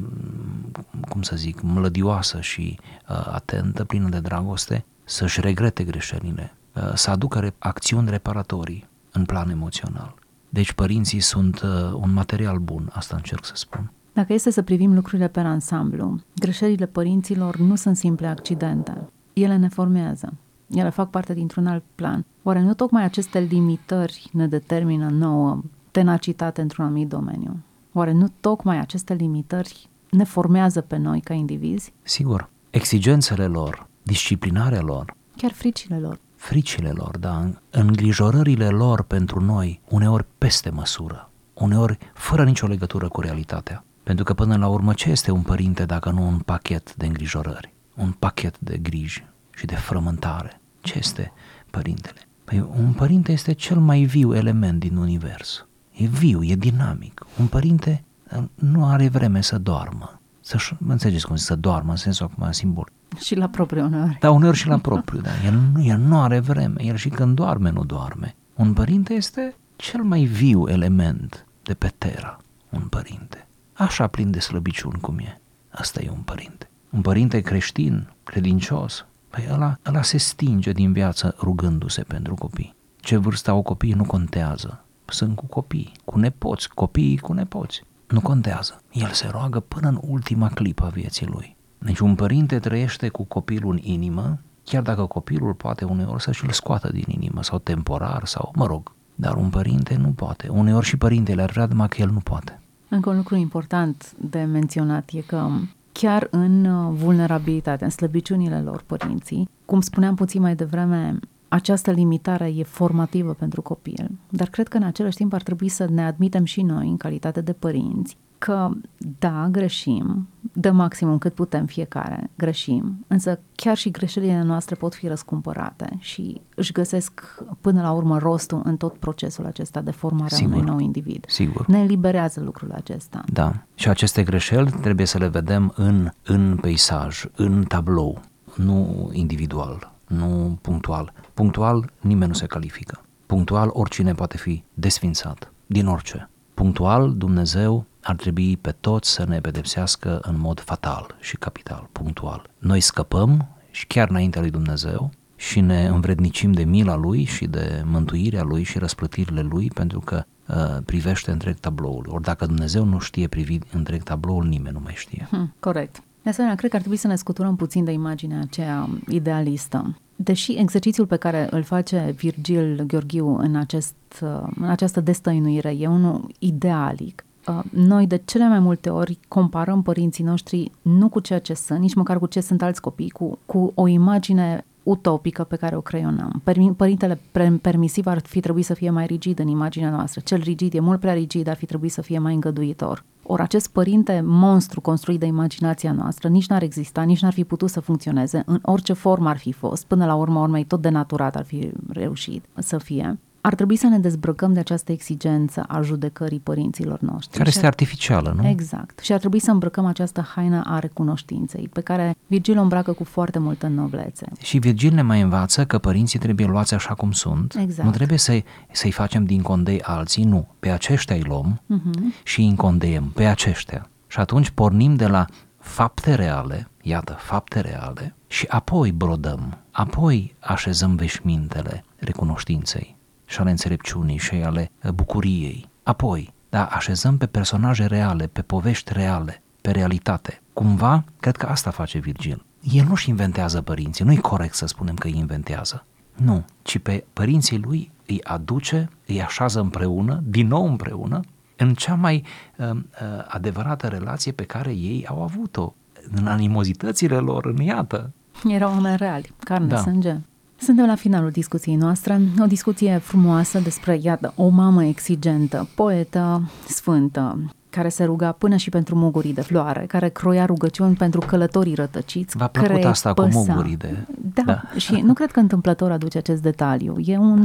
cum 1.08 1.22
să 1.22 1.36
zic, 1.36 1.60
mlădioasă 1.60 2.40
și 2.40 2.78
uh, 3.08 3.28
atentă, 3.32 3.84
plină 3.84 4.08
de 4.08 4.20
dragoste, 4.20 4.84
să-și 5.04 5.40
regrete 5.40 5.84
greșelile, 5.84 6.54
uh, 6.74 6.90
să 6.94 7.10
aducă 7.10 7.54
acțiuni 7.58 8.10
reparatorii 8.10 8.86
în 9.12 9.24
plan 9.24 9.50
emoțional. 9.50 10.14
Deci 10.48 10.72
părinții 10.72 11.20
sunt 11.20 11.60
un 11.92 12.12
material 12.12 12.58
bun, 12.58 12.90
asta 12.92 13.16
încerc 13.16 13.44
să 13.44 13.52
spun. 13.54 13.90
Dacă 14.12 14.32
este 14.32 14.50
să 14.50 14.62
privim 14.62 14.94
lucrurile 14.94 15.28
pe 15.28 15.40
ansamblu, 15.40 16.20
greșelile 16.34 16.86
părinților 16.86 17.56
nu 17.56 17.74
sunt 17.74 17.96
simple 17.96 18.26
accidente. 18.26 19.08
Ele 19.32 19.56
ne 19.56 19.68
formează. 19.68 20.32
Ele 20.66 20.88
fac 20.88 21.10
parte 21.10 21.34
dintr-un 21.34 21.66
alt 21.66 21.84
plan. 21.94 22.24
Oare 22.42 22.60
nu 22.60 22.74
tocmai 22.74 23.04
aceste 23.04 23.38
limitări 23.38 24.30
ne 24.32 24.46
determină 24.46 25.08
nouă 25.08 25.62
tenacitate 25.90 26.60
într-un 26.60 26.84
anumit 26.84 27.08
domeniu? 27.08 27.56
Oare 27.92 28.12
nu 28.12 28.26
tocmai 28.40 28.78
aceste 28.78 29.14
limitări 29.14 29.88
ne 30.10 30.24
formează 30.24 30.80
pe 30.80 30.96
noi 30.96 31.20
ca 31.20 31.34
indivizi? 31.34 31.92
Sigur. 32.02 32.50
Exigențele 32.70 33.46
lor, 33.46 33.86
disciplinarea 34.02 34.80
lor. 34.80 35.16
Chiar 35.36 35.52
fricile 35.52 35.98
lor. 35.98 36.20
Fricile 36.36 36.90
lor, 36.90 37.18
da. 37.18 37.50
Îngrijorările 37.70 38.68
lor 38.68 39.02
pentru 39.02 39.40
noi, 39.40 39.80
uneori 39.88 40.26
peste 40.38 40.70
măsură. 40.70 41.30
Uneori 41.54 41.98
fără 42.14 42.44
nicio 42.44 42.66
legătură 42.66 43.08
cu 43.08 43.20
realitatea. 43.20 43.84
Pentru 44.02 44.24
că 44.24 44.34
până 44.34 44.56
la 44.56 44.68
urmă 44.68 44.92
ce 44.92 45.10
este 45.10 45.30
un 45.30 45.42
părinte 45.42 45.84
dacă 45.84 46.10
nu 46.10 46.26
un 46.26 46.38
pachet 46.38 46.94
de 46.94 47.06
îngrijorări? 47.06 47.74
Un 47.96 48.10
pachet 48.10 48.58
de 48.58 48.76
griji 48.76 49.26
și 49.54 49.66
de 49.66 49.74
frământare. 49.74 50.60
Ce 50.80 50.98
este 50.98 51.32
părintele? 51.70 52.20
Păi 52.44 52.68
un 52.78 52.92
părinte 52.92 53.32
este 53.32 53.52
cel 53.52 53.78
mai 53.78 54.02
viu 54.02 54.34
element 54.34 54.78
din 54.78 54.96
univers. 54.96 55.66
E 55.92 56.06
viu, 56.06 56.42
e 56.42 56.54
dinamic. 56.54 57.26
Un 57.40 57.46
părinte 57.46 58.04
uh, 58.04 58.07
nu 58.54 58.86
are 58.86 59.08
vreme 59.08 59.40
să 59.40 59.58
doarmă. 59.58 60.20
Să-și, 60.40 60.74
înțelegeți 60.86 61.26
cum 61.26 61.36
zic, 61.36 61.46
să 61.46 61.56
doarmă, 61.56 61.90
în 61.90 61.96
sensul 61.96 62.30
acum 62.32 62.50
simbol. 62.52 62.88
Și 63.18 63.34
la 63.34 63.48
propriu 63.48 63.84
uneori. 63.84 64.16
Da, 64.20 64.30
uneori 64.30 64.56
și 64.56 64.66
la 64.66 64.78
propriu, 64.78 65.20
da. 65.20 65.30
El, 65.44 65.60
nu, 65.72 65.84
el 65.84 65.98
nu 65.98 66.20
are 66.20 66.38
vreme, 66.38 66.84
el 66.84 66.96
și 66.96 67.08
când 67.08 67.34
doarme, 67.34 67.70
nu 67.70 67.84
doarme. 67.84 68.34
Un 68.54 68.72
părinte 68.72 69.14
este 69.14 69.56
cel 69.76 70.02
mai 70.02 70.24
viu 70.24 70.68
element 70.68 71.46
de 71.62 71.74
pe 71.74 71.92
Terra, 71.98 72.38
un 72.68 72.80
părinte. 72.80 73.46
Așa 73.72 74.06
plin 74.06 74.30
de 74.30 74.38
slăbiciuni 74.40 75.00
cum 75.00 75.18
e. 75.18 75.40
Asta 75.70 76.00
e 76.02 76.10
un 76.10 76.22
părinte. 76.22 76.70
Un 76.90 77.00
părinte 77.00 77.40
creștin, 77.40 78.12
credincios, 78.24 79.06
Păi 79.30 79.48
ăla, 79.52 79.78
ăla 79.86 80.02
se 80.02 80.16
stinge 80.16 80.72
din 80.72 80.92
viață 80.92 81.34
rugându-se 81.38 82.02
pentru 82.02 82.34
copii. 82.34 82.74
Ce 82.96 83.16
vârstă 83.16 83.50
au 83.50 83.62
copiii 83.62 83.92
nu 83.92 84.04
contează. 84.04 84.84
Sunt 85.04 85.36
cu 85.36 85.46
copii, 85.46 85.92
cu 86.04 86.18
nepoți, 86.18 86.68
copiii 86.68 87.18
cu 87.18 87.32
nepoți. 87.32 87.82
Nu 88.08 88.20
contează. 88.20 88.80
El 88.92 89.10
se 89.10 89.28
roagă 89.30 89.60
până 89.60 89.88
în 89.88 89.98
ultima 90.06 90.48
clipă 90.48 90.84
a 90.84 90.88
vieții 90.88 91.26
lui. 91.26 91.56
Deci 91.78 91.98
un 91.98 92.14
părinte 92.14 92.58
trăiește 92.58 93.08
cu 93.08 93.24
copilul 93.24 93.70
în 93.70 93.78
inimă, 93.82 94.38
chiar 94.64 94.82
dacă 94.82 95.04
copilul 95.04 95.54
poate 95.54 95.84
uneori 95.84 96.22
să 96.22 96.32
și-l 96.32 96.50
scoată 96.50 96.88
din 96.92 97.04
inimă 97.06 97.42
sau 97.42 97.58
temporar 97.58 98.24
sau, 98.24 98.52
mă 98.54 98.66
rog, 98.66 98.92
dar 99.14 99.34
un 99.34 99.50
părinte 99.50 99.96
nu 99.96 100.08
poate. 100.08 100.48
Uneori 100.48 100.86
și 100.86 100.96
părintele 100.96 101.42
ar 101.42 101.50
vrea, 101.50 101.66
numai 101.66 101.88
că 101.88 101.96
el 102.00 102.10
nu 102.10 102.18
poate. 102.18 102.60
Încă 102.88 103.10
un 103.10 103.16
lucru 103.16 103.36
important 103.36 104.12
de 104.18 104.38
menționat 104.38 105.10
e 105.12 105.20
că 105.20 105.48
chiar 105.92 106.26
în 106.30 106.64
uh, 106.64 106.94
vulnerabilitate, 106.96 107.84
în 107.84 107.90
slăbiciunile 107.90 108.60
lor 108.60 108.82
părinții. 108.86 109.48
Cum 109.64 109.80
spuneam 109.80 110.14
puțin 110.14 110.40
mai 110.40 110.54
devreme, 110.54 111.18
această 111.48 111.90
limitare 111.90 112.52
e 112.56 112.62
formativă 112.62 113.32
pentru 113.32 113.62
copil, 113.62 114.10
dar 114.28 114.48
cred 114.48 114.68
că 114.68 114.76
în 114.76 114.82
același 114.82 115.16
timp 115.16 115.32
ar 115.32 115.42
trebui 115.42 115.68
să 115.68 115.86
ne 115.90 116.04
admitem 116.04 116.44
și 116.44 116.62
noi, 116.62 116.88
în 116.88 116.96
calitate 116.96 117.40
de 117.40 117.52
părinți, 117.52 118.16
că 118.38 118.70
da, 119.18 119.48
greșim, 119.50 120.28
de 120.52 120.70
maximum 120.70 121.18
cât 121.18 121.34
putem 121.34 121.66
fiecare, 121.66 122.30
greșim, 122.36 123.04
însă 123.06 123.38
chiar 123.54 123.76
și 123.76 123.90
greșelile 123.90 124.42
noastre 124.42 124.74
pot 124.74 124.94
fi 124.94 125.06
răscumpărate 125.06 125.96
și 125.98 126.40
își 126.54 126.72
găsesc 126.72 127.42
până 127.60 127.82
la 127.82 127.92
urmă 127.92 128.18
rostul 128.18 128.60
în 128.64 128.76
tot 128.76 128.96
procesul 128.96 129.46
acesta 129.46 129.80
de 129.80 129.90
formare 129.90 130.36
a 130.40 130.44
unui 130.44 130.60
nou 130.60 130.78
individ. 130.78 131.24
Sigur. 131.28 131.66
Ne 131.66 131.78
eliberează 131.78 132.40
lucrul 132.40 132.72
acesta. 132.72 133.24
Da. 133.32 133.52
Și 133.74 133.88
aceste 133.88 134.22
greșeli 134.22 134.70
trebuie 134.70 135.06
să 135.06 135.18
le 135.18 135.28
vedem 135.28 135.72
în, 135.76 136.10
în 136.22 136.58
peisaj, 136.60 137.24
în 137.36 137.64
tablou, 137.64 138.20
nu 138.54 139.08
individual, 139.12 139.92
nu 140.06 140.58
punctual. 140.60 141.12
Punctual 141.38 141.90
nimeni 142.00 142.30
nu 142.30 142.36
se 142.36 142.46
califică. 142.46 143.02
Punctual 143.26 143.70
oricine 143.72 144.12
poate 144.12 144.36
fi 144.36 144.64
desfințat, 144.74 145.52
din 145.66 145.86
orice. 145.86 146.30
Punctual 146.54 147.14
Dumnezeu 147.16 147.86
ar 148.02 148.16
trebui 148.16 148.56
pe 148.56 148.70
toți 148.80 149.10
să 149.10 149.24
ne 149.28 149.40
pedepsească 149.40 150.18
în 150.22 150.38
mod 150.38 150.60
fatal 150.60 151.16
și 151.20 151.36
capital, 151.36 151.88
punctual. 151.92 152.50
Noi 152.58 152.80
scăpăm 152.80 153.48
și 153.70 153.86
chiar 153.86 154.08
înaintea 154.10 154.40
lui 154.40 154.50
Dumnezeu 154.50 155.10
și 155.36 155.60
ne 155.60 155.86
învrednicim 155.86 156.52
de 156.52 156.64
mila 156.64 156.96
lui 156.96 157.24
și 157.24 157.46
de 157.46 157.82
mântuirea 157.84 158.42
lui 158.42 158.62
și 158.62 158.78
răsplătirile 158.78 159.42
lui 159.42 159.70
pentru 159.74 160.00
că 160.00 160.24
uh, 160.48 160.82
privește 160.84 161.30
întreg 161.30 161.58
tabloul. 161.58 162.08
Ori 162.08 162.22
dacă 162.22 162.46
Dumnezeu 162.46 162.84
nu 162.84 162.98
știe 162.98 163.28
privi 163.28 163.58
întreg 163.72 164.02
tabloul, 164.02 164.44
nimeni 164.44 164.74
nu 164.74 164.80
mai 164.84 164.94
știe. 164.96 165.26
Hmm, 165.30 165.54
corect. 165.60 166.02
De 166.22 166.30
asemenea, 166.30 166.56
cred 166.56 166.70
că 166.70 166.76
ar 166.76 166.82
trebui 166.82 166.98
să 166.98 167.06
ne 167.06 167.16
scuturăm 167.16 167.56
puțin 167.56 167.84
de 167.84 167.92
imaginea 167.92 168.40
aceea 168.40 168.88
idealistă. 169.08 169.96
Deși 170.16 170.52
exercițiul 170.52 171.06
pe 171.06 171.16
care 171.16 171.48
îl 171.50 171.62
face 171.62 172.14
Virgil 172.16 172.84
Gheorghiu 172.86 173.36
în, 173.36 173.56
acest, 173.56 173.94
uh, 174.22 174.48
în 174.60 174.68
această 174.68 175.00
destăinuire 175.00 175.76
e 175.78 175.86
unul 175.86 176.34
idealic, 176.38 177.22
Uh, 177.48 177.58
noi 177.70 178.06
de 178.06 178.22
cele 178.24 178.48
mai 178.48 178.58
multe 178.58 178.90
ori 178.90 179.18
comparăm 179.28 179.82
părinții 179.82 180.24
noștri 180.24 180.72
nu 180.82 181.08
cu 181.08 181.20
ceea 181.20 181.38
ce 181.38 181.54
sunt, 181.54 181.80
nici 181.80 181.94
măcar 181.94 182.18
cu 182.18 182.26
ce 182.26 182.40
sunt 182.40 182.62
alți 182.62 182.80
copii, 182.80 183.10
cu, 183.10 183.38
cu 183.46 183.72
o 183.74 183.86
imagine 183.86 184.64
utopică 184.82 185.44
pe 185.44 185.56
care 185.56 185.76
o 185.76 185.80
creionăm. 185.80 186.42
Părintele 186.76 187.20
permisiv 187.60 188.06
ar 188.06 188.18
fi 188.18 188.40
trebuit 188.40 188.64
să 188.64 188.74
fie 188.74 188.90
mai 188.90 189.06
rigid 189.06 189.38
în 189.38 189.48
imaginea 189.48 189.90
noastră. 189.90 190.20
Cel 190.24 190.40
rigid 190.40 190.74
e 190.74 190.80
mult 190.80 191.00
prea 191.00 191.12
rigid, 191.12 191.48
ar 191.48 191.56
fi 191.56 191.66
trebuit 191.66 191.92
să 191.92 192.02
fie 192.02 192.18
mai 192.18 192.34
îngăduitor. 192.34 193.04
Ori 193.30 193.42
acest 193.42 193.68
părinte 193.68 194.22
monstru 194.24 194.80
construit 194.80 195.20
de 195.20 195.26
imaginația 195.26 195.92
noastră 195.92 196.28
nici 196.28 196.46
n-ar 196.46 196.62
exista, 196.62 197.02
nici 197.02 197.20
n-ar 197.20 197.32
fi 197.32 197.44
putut 197.44 197.70
să 197.70 197.80
funcționeze 197.80 198.42
în 198.46 198.58
orice 198.62 198.92
formă 198.92 199.28
ar 199.28 199.38
fi 199.38 199.52
fost, 199.52 199.84
până 199.86 200.06
la 200.06 200.14
urma 200.14 200.42
urmei 200.42 200.64
tot 200.64 200.80
denaturat 200.80 201.36
ar 201.36 201.44
fi 201.44 201.70
reușit 201.88 202.44
să 202.58 202.78
fie 202.78 203.18
ar 203.48 203.54
trebui 203.54 203.76
să 203.76 203.86
ne 203.86 203.98
dezbrăcăm 203.98 204.52
de 204.52 204.58
această 204.58 204.92
exigență 204.92 205.64
a 205.68 205.80
judecării 205.80 206.40
părinților 206.40 207.00
noștri. 207.00 207.36
Care 207.36 207.48
este 207.48 207.66
artificială, 207.66 208.34
nu? 208.36 208.48
Exact. 208.48 208.98
Și 208.98 209.12
ar 209.12 209.18
trebui 209.18 209.38
să 209.38 209.50
îmbrăcăm 209.50 209.86
această 209.86 210.26
haină 210.34 210.62
a 210.66 210.78
recunoștinței, 210.78 211.68
pe 211.72 211.80
care 211.80 212.16
Virgil 212.26 212.58
o 212.58 212.60
îmbracă 212.60 212.92
cu 212.92 213.04
foarte 213.04 213.38
multă 213.38 213.66
noblețe. 213.66 214.26
Și 214.40 214.58
Virgil 214.58 214.94
ne 214.94 215.02
mai 215.02 215.20
învață 215.20 215.64
că 215.64 215.78
părinții 215.78 216.18
trebuie 216.18 216.46
luați 216.46 216.74
așa 216.74 216.94
cum 216.94 217.12
sunt. 217.12 217.54
Exact. 217.58 217.88
Nu 217.88 217.94
trebuie 217.94 218.18
să-i, 218.18 218.44
să-i 218.72 218.92
facem 218.92 219.24
din 219.24 219.42
condei 219.42 219.82
alții, 219.82 220.24
nu. 220.24 220.48
Pe 220.58 220.70
aceștia 220.70 221.16
îi 221.16 221.22
luăm 221.22 221.60
uh-huh. 221.60 222.22
și 222.22 222.40
îi 222.40 222.48
încondeiem 222.48 223.10
pe 223.14 223.24
aceștia. 223.24 223.88
Și 224.06 224.18
atunci 224.18 224.50
pornim 224.50 224.94
de 224.94 225.06
la 225.06 225.24
fapte 225.58 226.14
reale, 226.14 226.68
iată, 226.82 227.16
fapte 227.18 227.60
reale, 227.60 228.14
și 228.26 228.46
apoi 228.48 228.92
brodăm, 228.92 229.58
apoi 229.70 230.34
așezăm 230.38 230.94
veșmintele 230.94 231.84
recunoștinței 231.96 232.97
și 233.28 233.40
ale 233.40 233.50
înțelepciunii 233.50 234.18
și 234.18 234.34
ale 234.34 234.70
bucuriei. 234.94 235.68
Apoi, 235.82 236.32
da, 236.48 236.64
așezăm 236.64 237.16
pe 237.16 237.26
personaje 237.26 237.86
reale, 237.86 238.26
pe 238.26 238.42
povești 238.42 238.92
reale, 238.92 239.42
pe 239.60 239.70
realitate. 239.70 240.40
Cumva, 240.52 241.04
cred 241.20 241.36
că 241.36 241.46
asta 241.46 241.70
face 241.70 241.98
Virgil. 241.98 242.44
El 242.62 242.84
nu-și 242.88 243.08
inventează 243.08 243.62
părinții, 243.62 244.04
nu-i 244.04 244.16
corect 244.16 244.54
să 244.54 244.66
spunem 244.66 244.94
că 244.94 245.06
îi 245.06 245.16
inventează. 245.16 245.84
Nu, 246.16 246.44
ci 246.62 246.78
pe 246.78 247.04
părinții 247.12 247.58
lui 247.58 247.90
îi 248.06 248.24
aduce, 248.24 248.88
îi 249.06 249.22
așează 249.22 249.60
împreună, 249.60 250.20
din 250.24 250.46
nou 250.46 250.66
împreună, 250.66 251.20
în 251.56 251.74
cea 251.74 251.94
mai 251.94 252.24
uh, 252.56 252.70
uh, 252.70 252.80
adevărată 253.26 253.86
relație 253.86 254.32
pe 254.32 254.44
care 254.44 254.70
ei 254.70 255.06
au 255.08 255.22
avut-o, 255.22 255.74
în 256.14 256.26
animozitățile 256.26 257.16
lor, 257.16 257.46
în 257.46 257.56
iată. 257.56 258.12
Erau 258.44 258.70
oameni 258.70 258.96
reali, 258.96 259.34
carne, 259.38 259.66
da. 259.66 259.76
sânge. 259.76 260.16
Suntem 260.60 260.86
la 260.86 260.94
finalul 260.94 261.30
discuției 261.30 261.76
noastre, 261.76 262.20
o 262.40 262.46
discuție 262.46 262.98
frumoasă 262.98 263.58
despre, 263.58 263.98
iată, 264.02 264.32
o 264.36 264.48
mamă 264.48 264.84
exigentă, 264.84 265.68
poetă, 265.74 266.50
sfântă, 266.68 267.38
care 267.70 267.88
se 267.88 268.04
ruga 268.04 268.32
până 268.32 268.56
și 268.56 268.68
pentru 268.70 268.94
mugurii 268.94 269.34
de 269.34 269.40
floare, 269.40 269.84
care 269.86 270.08
croia 270.08 270.44
rugăciuni 270.44 270.96
pentru 270.96 271.20
călătorii 271.26 271.74
rătăciți. 271.74 272.36
V-a 272.36 272.46
plăcut 272.46 272.84
asta 272.84 273.12
păsa. 273.12 273.38
cu 273.38 273.44
mugurii 273.46 273.76
de... 273.76 274.06
Da, 274.34 274.42
da, 274.46 274.62
și 274.76 275.00
nu 275.00 275.12
cred 275.12 275.30
că 275.30 275.40
întâmplător 275.40 275.90
aduce 275.90 276.18
acest 276.18 276.42
detaliu. 276.42 276.96
E 277.04 277.18
un, 277.18 277.44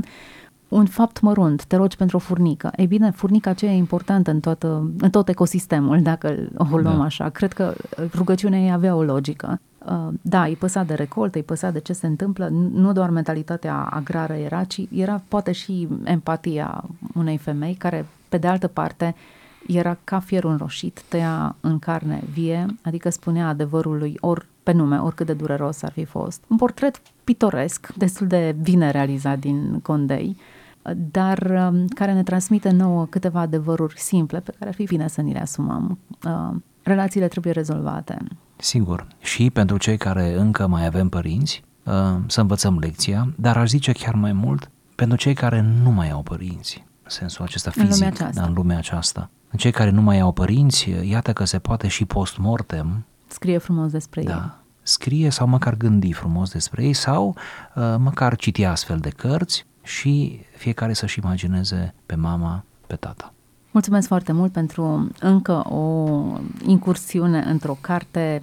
un 0.68 0.86
fapt 0.86 1.20
mărunt, 1.22 1.66
te 1.66 1.76
rogi 1.76 1.96
pentru 1.96 2.18
o 2.18 2.20
furnică. 2.20 2.72
Ei 2.76 2.88
bine, 2.88 3.12
furnica 3.12 3.50
aceea 3.50 3.72
e 3.72 3.78
importantă 3.78 4.32
în, 4.32 4.40
toată, 4.40 4.92
în 5.00 5.10
tot 5.10 5.30
ecosistemul, 5.30 6.02
dacă 6.02 6.36
o 6.58 6.78
luăm 6.78 6.98
da. 6.98 7.04
așa. 7.04 7.30
Cred 7.30 7.54
că 7.54 7.74
rugăciunea 8.16 8.60
ei 8.60 8.72
avea 8.72 8.96
o 8.96 9.04
logică. 9.04 9.60
Uh, 9.86 10.14
da, 10.22 10.44
îi 10.44 10.56
păsa 10.56 10.84
de 10.84 10.94
recoltă, 10.94 11.38
îi 11.38 11.44
păsa 11.44 11.72
de 11.72 11.80
ce 11.80 11.94
se 11.94 12.08
întâmplă, 12.08 12.48
nu 12.72 12.92
doar 12.92 13.10
mentalitatea 13.10 13.76
agrară 13.76 14.34
era, 14.34 14.64
ci 14.64 14.82
era 14.92 15.22
poate 15.28 15.52
și 15.52 15.88
empatia 16.04 16.84
unei 17.16 17.38
femei 17.38 17.74
care, 17.74 18.06
pe 18.30 18.38
de 18.38 18.48
altă 18.48 18.68
parte, 18.68 19.16
era 19.68 19.98
ca 20.04 20.20
fierul 20.20 20.52
înroșit, 20.52 21.02
tăia 21.08 21.56
în 21.60 21.80
carne 21.80 22.24
vie, 22.34 22.66
adică 22.82 23.10
spunea 23.10 23.48
adevărului 23.48 24.18
ori 24.20 24.48
pe 24.64 24.72
nume, 24.72 24.98
oricât 24.98 25.26
de 25.26 25.34
dureros 25.34 25.82
ar 25.82 25.92
fi 25.92 26.06
fost. 26.06 26.44
Un 26.48 26.58
portret 26.58 27.02
pitoresc, 27.24 27.94
destul 27.98 28.28
de 28.28 28.56
bine 28.62 28.92
realizat 28.92 29.40
din 29.40 29.80
Condei, 29.80 30.38
dar 31.12 31.70
um, 31.72 31.88
care 31.88 32.14
ne 32.14 32.24
transmite 32.24 32.72
nouă 32.72 33.06
câteva 33.06 33.40
adevăruri 33.40 34.00
simple 34.00 34.40
pe 34.40 34.54
care 34.60 34.70
ar 34.70 34.76
fi 34.76 34.84
bine 34.84 35.08
să 35.08 35.22
ni 35.22 35.34
le 35.34 35.42
asumăm. 35.42 35.98
Uh, 36.84 36.90
relațiile 36.90 37.28
trebuie 37.28 37.54
rezolvate. 37.54 38.18
Sigur. 38.56 39.08
Și 39.20 39.50
pentru 39.50 39.78
cei 39.78 39.98
care 39.98 40.34
încă 40.38 40.68
mai 40.68 40.86
avem 40.86 41.10
părinți, 41.10 41.64
uh, 41.84 41.94
să 42.28 42.42
învățăm 42.42 42.78
lecția, 42.80 43.34
dar 43.36 43.58
aș 43.58 43.70
zice 43.70 43.92
chiar 43.92 44.14
mai 44.14 44.34
mult, 44.34 44.70
pentru 44.96 45.18
cei 45.18 45.34
care 45.34 45.62
nu 45.62 45.92
mai 45.92 46.10
au 46.10 46.22
părinți, 46.22 46.84
în 47.04 47.10
sensul 47.10 47.46
acesta 47.46 47.70
fizic, 47.70 47.90
în 47.90 47.94
lumea 47.94 48.08
aceasta. 48.08 48.42
Da, 48.42 48.48
în 48.48 48.54
lumea 48.54 48.78
aceasta. 48.78 49.30
În 49.50 49.60
cei 49.60 49.72
care 49.72 49.90
nu 49.90 50.02
mai 50.02 50.20
au 50.20 50.32
părinți, 50.32 50.90
iată 50.90 51.34
că 51.34 51.46
se 51.46 51.60
poate 51.60 51.88
și 51.88 52.06
post-mortem. 52.06 53.06
Scrie 53.28 53.58
frumos 53.58 53.92
despre 53.92 54.24
da, 54.24 54.34
ei. 54.34 54.62
Scrie 54.82 55.30
sau 55.30 55.48
măcar 55.48 55.76
gândi 55.76 56.14
frumos 56.14 56.52
despre 56.52 56.84
ei 56.84 56.94
sau 56.94 57.36
uh, 57.76 57.96
măcar 57.98 58.36
citi 58.36 58.64
astfel 58.64 58.98
de 58.98 59.10
cărți 59.10 59.66
și 59.84 60.40
fiecare 60.56 60.94
să-și 60.94 61.20
imagineze 61.20 61.94
pe 62.06 62.16
mama, 62.16 62.64
pe 62.88 62.96
tata. 62.96 63.34
Mulțumesc 63.74 64.08
foarte 64.08 64.32
mult 64.32 64.52
pentru 64.52 65.08
încă 65.20 65.74
o 65.74 66.08
incursiune 66.66 67.44
într-o 67.48 67.78
carte 67.82 68.42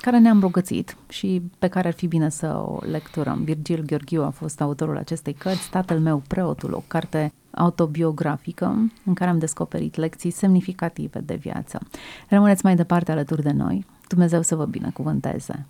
care 0.00 0.18
ne-a 0.18 0.30
îmbogățit 0.30 0.96
și 1.08 1.42
pe 1.58 1.68
care 1.68 1.88
ar 1.88 1.94
fi 1.94 2.06
bine 2.06 2.28
să 2.28 2.46
o 2.46 2.78
lecturăm. 2.90 3.44
Virgil 3.44 3.82
Gheorghiu 3.86 4.22
a 4.22 4.30
fost 4.30 4.60
autorul 4.60 4.96
acestei 4.96 5.32
cărți, 5.32 5.70
Tatăl 5.70 5.98
meu, 5.98 6.22
preotul, 6.28 6.72
o 6.72 6.82
carte 6.86 7.32
autobiografică 7.50 8.90
în 9.04 9.14
care 9.14 9.30
am 9.30 9.38
descoperit 9.38 9.96
lecții 9.96 10.30
semnificative 10.30 11.20
de 11.20 11.34
viață. 11.34 11.80
Rămâneți 12.28 12.64
mai 12.64 12.76
departe 12.76 13.12
alături 13.12 13.42
de 13.42 13.52
noi. 13.52 13.86
Dumnezeu 14.08 14.42
să 14.42 14.56
vă 14.56 14.64
binecuvânteze! 14.64 15.66